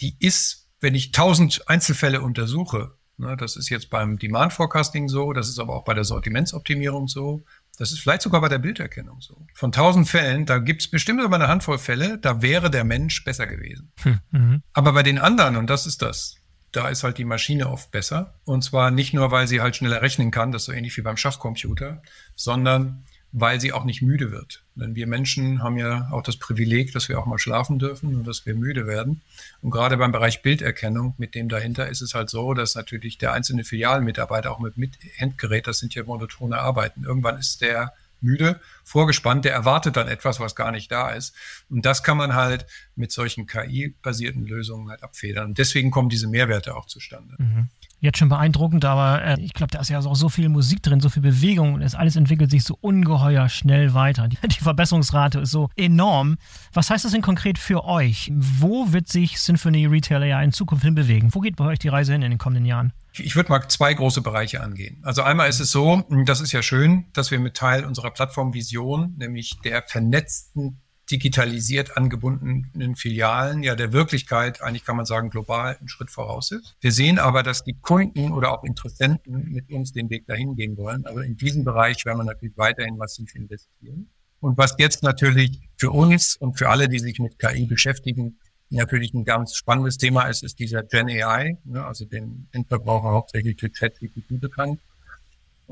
Die 0.00 0.16
ist, 0.18 0.68
wenn 0.80 0.94
ich 0.94 1.12
tausend 1.12 1.68
Einzelfälle 1.68 2.20
untersuche, 2.20 2.92
ne, 3.16 3.36
das 3.36 3.56
ist 3.56 3.70
jetzt 3.70 3.88
beim 3.88 4.18
Demand 4.18 4.52
Forecasting 4.52 5.08
so, 5.08 5.32
das 5.32 5.48
ist 5.48 5.58
aber 5.58 5.74
auch 5.74 5.84
bei 5.84 5.94
der 5.94 6.04
Sortimentsoptimierung 6.04 7.08
so, 7.08 7.42
das 7.78 7.92
ist 7.92 8.00
vielleicht 8.00 8.22
sogar 8.22 8.40
bei 8.40 8.48
der 8.48 8.58
Bilderkennung 8.58 9.20
so. 9.20 9.46
Von 9.54 9.72
tausend 9.72 10.08
Fällen, 10.08 10.44
da 10.44 10.58
gibt 10.58 10.82
es 10.82 10.90
bestimmt 10.90 11.22
aber 11.22 11.36
eine 11.36 11.48
Handvoll 11.48 11.78
Fälle, 11.78 12.18
da 12.18 12.42
wäre 12.42 12.70
der 12.70 12.84
Mensch 12.84 13.24
besser 13.24 13.46
gewesen. 13.46 13.90
Hm, 14.02 14.20
mhm. 14.30 14.62
Aber 14.72 14.92
bei 14.92 15.02
den 15.02 15.18
anderen, 15.18 15.56
und 15.56 15.70
das 15.70 15.86
ist 15.86 16.02
das, 16.02 16.36
da 16.72 16.88
ist 16.88 17.04
halt 17.04 17.18
die 17.18 17.24
Maschine 17.24 17.68
oft 17.68 17.90
besser. 17.90 18.34
Und 18.44 18.64
zwar 18.64 18.90
nicht 18.90 19.14
nur, 19.14 19.30
weil 19.30 19.46
sie 19.46 19.60
halt 19.60 19.76
schneller 19.76 20.02
rechnen 20.02 20.30
kann, 20.30 20.52
das 20.52 20.62
ist 20.62 20.66
so 20.66 20.72
ähnlich 20.72 20.96
wie 20.96 21.02
beim 21.02 21.16
Schachcomputer, 21.16 22.02
sondern 22.34 23.04
weil 23.32 23.60
sie 23.60 23.72
auch 23.72 23.84
nicht 23.84 24.02
müde 24.02 24.30
wird. 24.30 24.62
Denn 24.74 24.94
wir 24.94 25.06
Menschen 25.06 25.62
haben 25.62 25.78
ja 25.78 26.08
auch 26.12 26.22
das 26.22 26.36
Privileg, 26.36 26.92
dass 26.92 27.08
wir 27.08 27.18
auch 27.18 27.24
mal 27.24 27.38
schlafen 27.38 27.78
dürfen 27.78 28.14
und 28.14 28.26
dass 28.26 28.44
wir 28.44 28.54
müde 28.54 28.86
werden. 28.86 29.22
Und 29.62 29.70
gerade 29.70 29.96
beim 29.96 30.12
Bereich 30.12 30.42
Bilderkennung 30.42 31.14
mit 31.16 31.34
dem 31.34 31.48
dahinter 31.48 31.88
ist 31.88 32.02
es 32.02 32.14
halt 32.14 32.28
so, 32.28 32.52
dass 32.52 32.74
natürlich 32.74 33.16
der 33.16 33.32
einzelne 33.32 33.64
Filialmitarbeiter 33.64 34.50
auch 34.50 34.58
mit, 34.58 34.76
mit 34.76 34.92
Handgerät, 35.18 35.66
das 35.66 35.78
sind 35.78 35.94
ja 35.94 36.04
monotone 36.04 36.58
Arbeiten. 36.58 37.04
Irgendwann 37.04 37.38
ist 37.38 37.62
der 37.62 37.94
müde, 38.22 38.60
vorgespannt, 38.84 39.44
der 39.44 39.52
erwartet 39.52 39.96
dann 39.96 40.08
etwas, 40.08 40.40
was 40.40 40.54
gar 40.54 40.70
nicht 40.72 40.90
da 40.90 41.10
ist. 41.10 41.34
Und 41.68 41.84
das 41.84 42.02
kann 42.02 42.16
man 42.16 42.34
halt 42.34 42.66
mit 42.94 43.12
solchen 43.12 43.46
KI-basierten 43.46 44.44
Lösungen 44.44 44.90
halt 44.90 45.02
abfedern. 45.02 45.48
Und 45.48 45.58
deswegen 45.58 45.90
kommen 45.90 46.08
diese 46.08 46.28
Mehrwerte 46.28 46.76
auch 46.76 46.86
zustande. 46.86 47.34
Mhm 47.38 47.68
jetzt 48.02 48.18
schon 48.18 48.28
beeindruckend, 48.28 48.84
aber 48.84 49.24
äh, 49.24 49.40
ich 49.40 49.54
glaube, 49.54 49.70
da 49.70 49.78
ist 49.78 49.88
ja 49.88 50.00
auch 50.00 50.16
so 50.16 50.28
viel 50.28 50.48
Musik 50.48 50.82
drin, 50.82 51.00
so 51.00 51.08
viel 51.08 51.22
Bewegung 51.22 51.74
und 51.74 51.82
es 51.82 51.94
alles 51.94 52.16
entwickelt 52.16 52.50
sich 52.50 52.64
so 52.64 52.76
ungeheuer 52.80 53.48
schnell 53.48 53.94
weiter. 53.94 54.26
Die, 54.26 54.36
die, 54.48 54.60
Verbesserungsrate 54.60 55.40
ist 55.40 55.52
so 55.52 55.70
enorm. 55.76 56.36
Was 56.72 56.90
heißt 56.90 57.04
das 57.04 57.12
denn 57.12 57.22
konkret 57.22 57.58
für 57.58 57.84
euch? 57.84 58.30
Wo 58.34 58.92
wird 58.92 59.08
sich 59.08 59.40
Symphony 59.40 59.86
Retail 59.86 60.24
ja 60.24 60.42
in 60.42 60.52
Zukunft 60.52 60.84
hinbewegen? 60.84 61.32
Wo 61.32 61.38
geht 61.38 61.54
bei 61.54 61.64
euch 61.64 61.78
die 61.78 61.88
Reise 61.88 62.12
hin 62.12 62.22
in 62.22 62.32
den 62.32 62.38
kommenden 62.38 62.66
Jahren? 62.66 62.92
Ich 63.14 63.36
würde 63.36 63.50
mal 63.50 63.68
zwei 63.68 63.94
große 63.94 64.20
Bereiche 64.20 64.62
angehen. 64.62 64.98
Also 65.02 65.22
einmal 65.22 65.48
ist 65.48 65.60
es 65.60 65.70
so, 65.70 66.02
das 66.26 66.40
ist 66.40 66.50
ja 66.50 66.62
schön, 66.62 67.04
dass 67.12 67.30
wir 67.30 67.38
mit 67.38 67.54
Teil 67.54 67.84
unserer 67.84 68.10
Plattformvision, 68.10 69.14
nämlich 69.16 69.60
der 69.64 69.82
vernetzten 69.82 70.80
digitalisiert 71.12 71.96
angebundenen 71.96 72.96
Filialen 72.96 73.62
ja 73.62 73.76
der 73.76 73.92
Wirklichkeit, 73.92 74.62
eigentlich 74.62 74.84
kann 74.84 74.96
man 74.96 75.06
sagen, 75.06 75.30
global 75.30 75.76
einen 75.76 75.88
Schritt 75.88 76.10
voraus 76.10 76.50
ist. 76.50 76.76
Wir 76.80 76.90
sehen 76.90 77.18
aber, 77.18 77.42
dass 77.42 77.62
die 77.62 77.74
Kunden 77.74 78.32
oder 78.32 78.50
auch 78.52 78.64
Interessenten 78.64 79.52
mit 79.52 79.70
uns 79.70 79.92
den 79.92 80.10
Weg 80.10 80.26
dahin 80.26 80.56
gehen 80.56 80.76
wollen. 80.76 81.06
Also 81.06 81.20
in 81.20 81.36
diesem 81.36 81.64
Bereich 81.64 82.04
werden 82.04 82.18
wir 82.18 82.24
natürlich 82.24 82.56
weiterhin 82.56 82.96
massiv 82.96 83.34
investieren. 83.34 84.08
Und 84.40 84.58
was 84.58 84.74
jetzt 84.78 85.02
natürlich 85.02 85.60
für 85.76 85.90
uns 85.90 86.36
und 86.36 86.58
für 86.58 86.68
alle, 86.68 86.88
die 86.88 86.98
sich 86.98 87.20
mit 87.20 87.38
KI 87.38 87.66
beschäftigen, 87.66 88.38
natürlich 88.70 89.14
ein 89.14 89.24
ganz 89.24 89.54
spannendes 89.54 89.98
Thema 89.98 90.22
ist, 90.22 90.42
ist 90.42 90.58
dieser 90.58 90.82
Gen 90.82 91.08
AI, 91.08 91.58
ne, 91.64 91.84
also 91.84 92.04
den 92.06 92.48
Endverbraucher 92.52 93.10
hauptsächlich 93.10 93.60
für 93.60 93.70
ChatGPT 93.70 94.40
bekannt. 94.40 94.80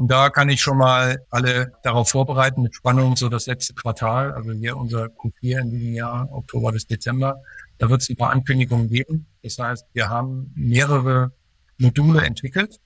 Und 0.01 0.11
da 0.11 0.31
kann 0.31 0.49
ich 0.49 0.63
schon 0.63 0.79
mal 0.79 1.27
alle 1.29 1.73
darauf 1.83 2.09
vorbereiten 2.09 2.63
mit 2.63 2.75
Spannung, 2.75 3.17
so 3.17 3.29
das 3.29 3.45
letzte 3.45 3.75
Quartal, 3.75 4.33
also 4.33 4.51
hier 4.51 4.79
unser 4.79 5.09
Q4 5.09 5.61
in 5.61 5.71
diesem 5.73 5.93
Jahr, 5.93 6.27
Oktober 6.33 6.73
bis 6.73 6.87
Dezember, 6.87 7.43
da 7.77 7.91
wird 7.91 8.01
es 8.01 8.09
ein 8.09 8.17
paar 8.17 8.31
Ankündigungen 8.31 8.89
geben. 8.89 9.27
Das 9.43 9.59
heißt, 9.59 9.85
wir 9.93 10.09
haben 10.09 10.53
mehrere 10.55 11.33
Module 11.77 12.23
entwickelt, 12.23 12.81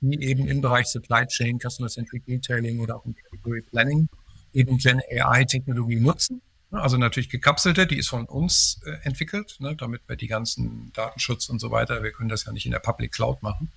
die 0.00 0.22
eben 0.22 0.46
im 0.46 0.60
Bereich 0.60 0.86
Supply 0.86 1.26
Chain, 1.26 1.58
Customer 1.58 1.88
Centric 1.88 2.22
Retailing 2.28 2.78
oder 2.78 2.98
auch 2.98 3.04
im 3.04 3.16
Category 3.16 3.62
Planning 3.62 4.08
eben 4.52 4.78
Gen 4.78 5.00
AI 5.10 5.44
Technologie 5.46 5.98
nutzen. 5.98 6.40
Also 6.70 6.98
natürlich 6.98 7.30
gekapselte, 7.30 7.88
die 7.88 7.98
ist 7.98 8.10
von 8.10 8.26
uns 8.26 8.80
äh, 8.86 8.92
entwickelt, 9.02 9.56
ne, 9.58 9.74
damit 9.74 10.02
wir 10.06 10.14
die 10.14 10.28
ganzen 10.28 10.92
Datenschutz 10.92 11.48
und 11.48 11.58
so 11.58 11.72
weiter, 11.72 12.04
wir 12.04 12.12
können 12.12 12.28
das 12.28 12.44
ja 12.44 12.52
nicht 12.52 12.64
in 12.64 12.70
der 12.70 12.78
Public 12.78 13.10
Cloud 13.10 13.42
machen 13.42 13.72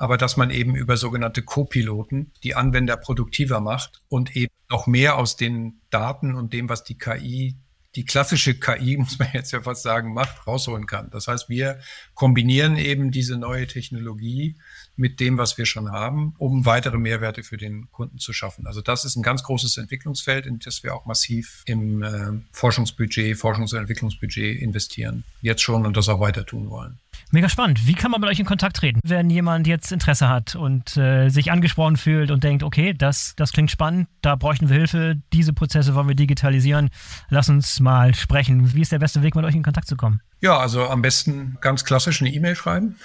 aber 0.00 0.16
dass 0.16 0.38
man 0.38 0.48
eben 0.48 0.76
über 0.76 0.96
sogenannte 0.96 1.42
Co-Piloten 1.42 2.32
die 2.42 2.54
Anwender 2.54 2.96
produktiver 2.96 3.60
macht 3.60 4.00
und 4.08 4.34
eben 4.34 4.52
noch 4.70 4.86
mehr 4.86 5.18
aus 5.18 5.36
den 5.36 5.82
Daten 5.90 6.34
und 6.34 6.54
dem, 6.54 6.70
was 6.70 6.84
die 6.84 6.96
KI, 6.96 7.56
die 7.96 8.06
klassische 8.06 8.54
KI, 8.54 8.96
muss 8.98 9.18
man 9.18 9.28
jetzt 9.34 9.52
ja 9.52 9.60
fast 9.60 9.82
sagen, 9.82 10.14
macht, 10.14 10.46
rausholen 10.46 10.86
kann. 10.86 11.10
Das 11.10 11.28
heißt, 11.28 11.50
wir 11.50 11.80
kombinieren 12.14 12.78
eben 12.78 13.10
diese 13.10 13.36
neue 13.36 13.66
Technologie 13.66 14.56
mit 14.96 15.20
dem, 15.20 15.36
was 15.36 15.58
wir 15.58 15.66
schon 15.66 15.92
haben, 15.92 16.34
um 16.38 16.64
weitere 16.64 16.96
Mehrwerte 16.96 17.42
für 17.42 17.58
den 17.58 17.90
Kunden 17.90 18.18
zu 18.18 18.32
schaffen. 18.32 18.66
Also 18.66 18.80
das 18.80 19.04
ist 19.04 19.16
ein 19.16 19.22
ganz 19.22 19.42
großes 19.42 19.76
Entwicklungsfeld, 19.76 20.46
in 20.46 20.60
das 20.60 20.82
wir 20.82 20.94
auch 20.94 21.04
massiv 21.04 21.62
im 21.66 22.02
äh, 22.02 22.40
Forschungsbudget, 22.52 23.36
Forschungs- 23.36 23.74
und 23.74 23.80
Entwicklungsbudget 23.80 24.62
investieren. 24.62 25.24
Jetzt 25.42 25.60
schon 25.60 25.84
und 25.84 25.94
das 25.94 26.08
auch 26.08 26.20
weiter 26.20 26.46
tun 26.46 26.70
wollen. 26.70 26.98
Mega 27.32 27.48
spannend. 27.48 27.86
Wie 27.86 27.94
kann 27.94 28.10
man 28.10 28.20
mit 28.20 28.28
euch 28.28 28.40
in 28.40 28.46
Kontakt 28.46 28.76
treten, 28.76 28.98
wenn 29.04 29.30
jemand 29.30 29.68
jetzt 29.68 29.92
Interesse 29.92 30.28
hat 30.28 30.56
und 30.56 30.96
äh, 30.96 31.28
sich 31.28 31.52
angesprochen 31.52 31.96
fühlt 31.96 32.32
und 32.32 32.42
denkt, 32.42 32.64
okay, 32.64 32.92
das, 32.92 33.34
das 33.36 33.52
klingt 33.52 33.70
spannend, 33.70 34.08
da 34.20 34.34
bräuchten 34.34 34.68
wir 34.68 34.76
Hilfe, 34.76 35.16
diese 35.32 35.52
Prozesse 35.52 35.94
wollen 35.94 36.08
wir 36.08 36.16
digitalisieren. 36.16 36.90
Lass 37.28 37.48
uns 37.48 37.78
mal 37.78 38.14
sprechen. 38.16 38.74
Wie 38.74 38.80
ist 38.80 38.90
der 38.90 38.98
beste 38.98 39.22
Weg, 39.22 39.36
mit 39.36 39.44
euch 39.44 39.54
in 39.54 39.62
Kontakt 39.62 39.86
zu 39.86 39.96
kommen? 39.96 40.20
Ja, 40.40 40.58
also 40.58 40.88
am 40.88 41.02
besten 41.02 41.58
ganz 41.60 41.84
klassisch 41.84 42.20
eine 42.20 42.32
E-Mail 42.32 42.56
schreiben. 42.56 42.96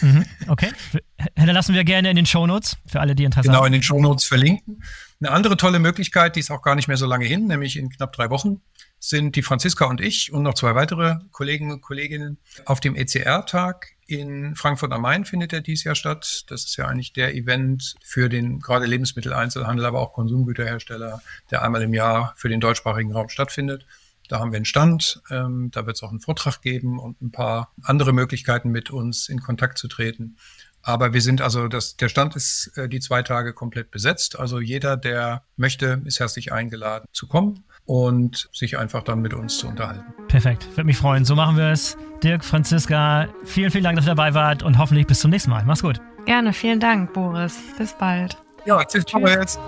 Mhm, 0.00 0.26
okay. 0.46 0.70
Hinterlassen 1.36 1.74
wir 1.74 1.84
gerne 1.84 2.10
in 2.10 2.16
den 2.16 2.26
Shownotes 2.26 2.76
für 2.86 3.00
alle, 3.00 3.14
die 3.16 3.24
Interesse 3.24 3.48
genau, 3.48 3.58
haben. 3.58 3.64
Genau, 3.64 3.66
in 3.66 3.72
den 3.72 3.82
Shownotes 3.82 4.26
verlinken. 4.26 4.82
Eine 5.20 5.30
andere 5.30 5.56
tolle 5.56 5.78
Möglichkeit, 5.78 6.36
die 6.36 6.40
ist 6.40 6.50
auch 6.50 6.62
gar 6.62 6.74
nicht 6.74 6.88
mehr 6.88 6.96
so 6.96 7.06
lange 7.06 7.24
hin, 7.24 7.46
nämlich 7.46 7.76
in 7.76 7.88
knapp 7.90 8.12
drei 8.12 8.28
Wochen, 8.28 8.60
sind 9.04 9.34
die 9.34 9.42
Franziska 9.42 9.86
und 9.86 10.00
ich 10.00 10.32
und 10.32 10.44
noch 10.44 10.54
zwei 10.54 10.76
weitere 10.76 11.16
Kollegen 11.32 11.72
und 11.72 11.80
Kolleginnen 11.80 12.38
auf 12.66 12.78
dem 12.78 12.94
ECR-Tag 12.94 13.88
in 14.06 14.54
Frankfurt 14.54 14.92
am 14.92 15.02
Main 15.02 15.24
findet 15.24 15.52
er 15.52 15.60
dieses 15.60 15.82
Jahr 15.82 15.96
statt. 15.96 16.44
Das 16.46 16.64
ist 16.64 16.76
ja 16.76 16.86
eigentlich 16.86 17.12
der 17.12 17.34
Event 17.34 17.96
für 18.04 18.28
den 18.28 18.60
gerade 18.60 18.86
Lebensmitteleinzelhandel, 18.86 19.86
aber 19.86 19.98
auch 19.98 20.12
Konsumgüterhersteller, 20.12 21.20
der 21.50 21.62
einmal 21.62 21.82
im 21.82 21.94
Jahr 21.94 22.32
für 22.36 22.48
den 22.48 22.60
deutschsprachigen 22.60 23.12
Raum 23.12 23.28
stattfindet. 23.28 23.86
Da 24.28 24.38
haben 24.38 24.52
wir 24.52 24.56
einen 24.56 24.66
Stand, 24.66 25.20
ähm, 25.30 25.70
da 25.72 25.84
wird 25.84 25.96
es 25.96 26.02
auch 26.04 26.10
einen 26.10 26.20
Vortrag 26.20 26.62
geben 26.62 27.00
und 27.00 27.20
ein 27.22 27.32
paar 27.32 27.72
andere 27.82 28.12
Möglichkeiten 28.12 28.70
mit 28.70 28.90
uns 28.90 29.28
in 29.28 29.40
Kontakt 29.40 29.78
zu 29.78 29.88
treten. 29.88 30.36
Aber 30.80 31.12
wir 31.12 31.22
sind 31.22 31.40
also, 31.40 31.66
das, 31.66 31.96
der 31.96 32.08
Stand 32.08 32.36
ist 32.36 32.70
äh, 32.76 32.88
die 32.88 33.00
zwei 33.00 33.22
Tage 33.22 33.52
komplett 33.52 33.90
besetzt. 33.90 34.38
Also 34.38 34.60
jeder, 34.60 34.96
der 34.96 35.44
möchte, 35.56 36.02
ist 36.04 36.20
herzlich 36.20 36.52
eingeladen 36.52 37.06
zu 37.12 37.26
kommen 37.26 37.64
und 37.86 38.48
sich 38.52 38.78
einfach 38.78 39.02
dann 39.02 39.20
mit 39.20 39.34
uns 39.34 39.58
zu 39.58 39.68
unterhalten. 39.68 40.04
Perfekt, 40.28 40.68
würde 40.70 40.84
mich 40.84 40.96
freuen. 40.96 41.24
So 41.24 41.34
machen 41.34 41.56
wir 41.56 41.70
es. 41.70 41.96
Dirk, 42.22 42.44
Franziska, 42.44 43.28
vielen, 43.44 43.70
vielen 43.70 43.84
Dank, 43.84 43.96
dass 43.96 44.06
ihr 44.06 44.14
dabei 44.14 44.34
wart 44.34 44.62
und 44.62 44.78
hoffentlich 44.78 45.06
bis 45.06 45.20
zum 45.20 45.30
nächsten 45.30 45.50
Mal. 45.50 45.64
Mach's 45.64 45.82
gut. 45.82 46.00
Gerne, 46.24 46.52
vielen 46.52 46.80
Dank, 46.80 47.12
Boris. 47.12 47.58
Bis 47.78 47.92
bald. 47.94 48.36
Ja, 48.64 48.84
tschüss. 48.84 49.04
tschüss. 49.04 49.58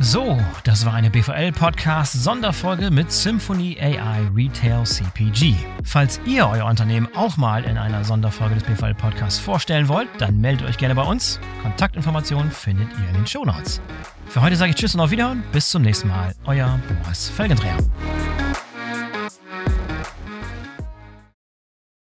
So, 0.00 0.38
das 0.62 0.86
war 0.86 0.94
eine 0.94 1.10
BVL-Podcast-Sonderfolge 1.10 2.88
mit 2.92 3.10
Symphony 3.10 3.76
AI 3.80 4.28
Retail 4.32 4.84
CPG. 4.84 5.56
Falls 5.82 6.20
ihr 6.24 6.46
euer 6.46 6.66
Unternehmen 6.66 7.08
auch 7.16 7.36
mal 7.36 7.64
in 7.64 7.76
einer 7.76 8.04
Sonderfolge 8.04 8.54
des 8.54 8.62
BVL-Podcasts 8.62 9.40
vorstellen 9.40 9.88
wollt, 9.88 10.08
dann 10.18 10.40
meldet 10.40 10.68
euch 10.68 10.78
gerne 10.78 10.94
bei 10.94 11.02
uns. 11.02 11.40
Kontaktinformationen 11.62 12.52
findet 12.52 12.88
ihr 12.92 13.08
in 13.08 13.14
den 13.14 13.26
Shownotes. 13.26 13.80
Für 14.28 14.40
heute 14.40 14.54
sage 14.54 14.70
ich 14.70 14.76
Tschüss 14.76 14.94
und 14.94 15.00
auf 15.00 15.10
Wiederhören. 15.10 15.42
Bis 15.50 15.68
zum 15.68 15.82
nächsten 15.82 16.06
Mal. 16.06 16.32
Euer 16.44 16.78
Boris 17.02 17.28
Felgendreher. 17.28 17.78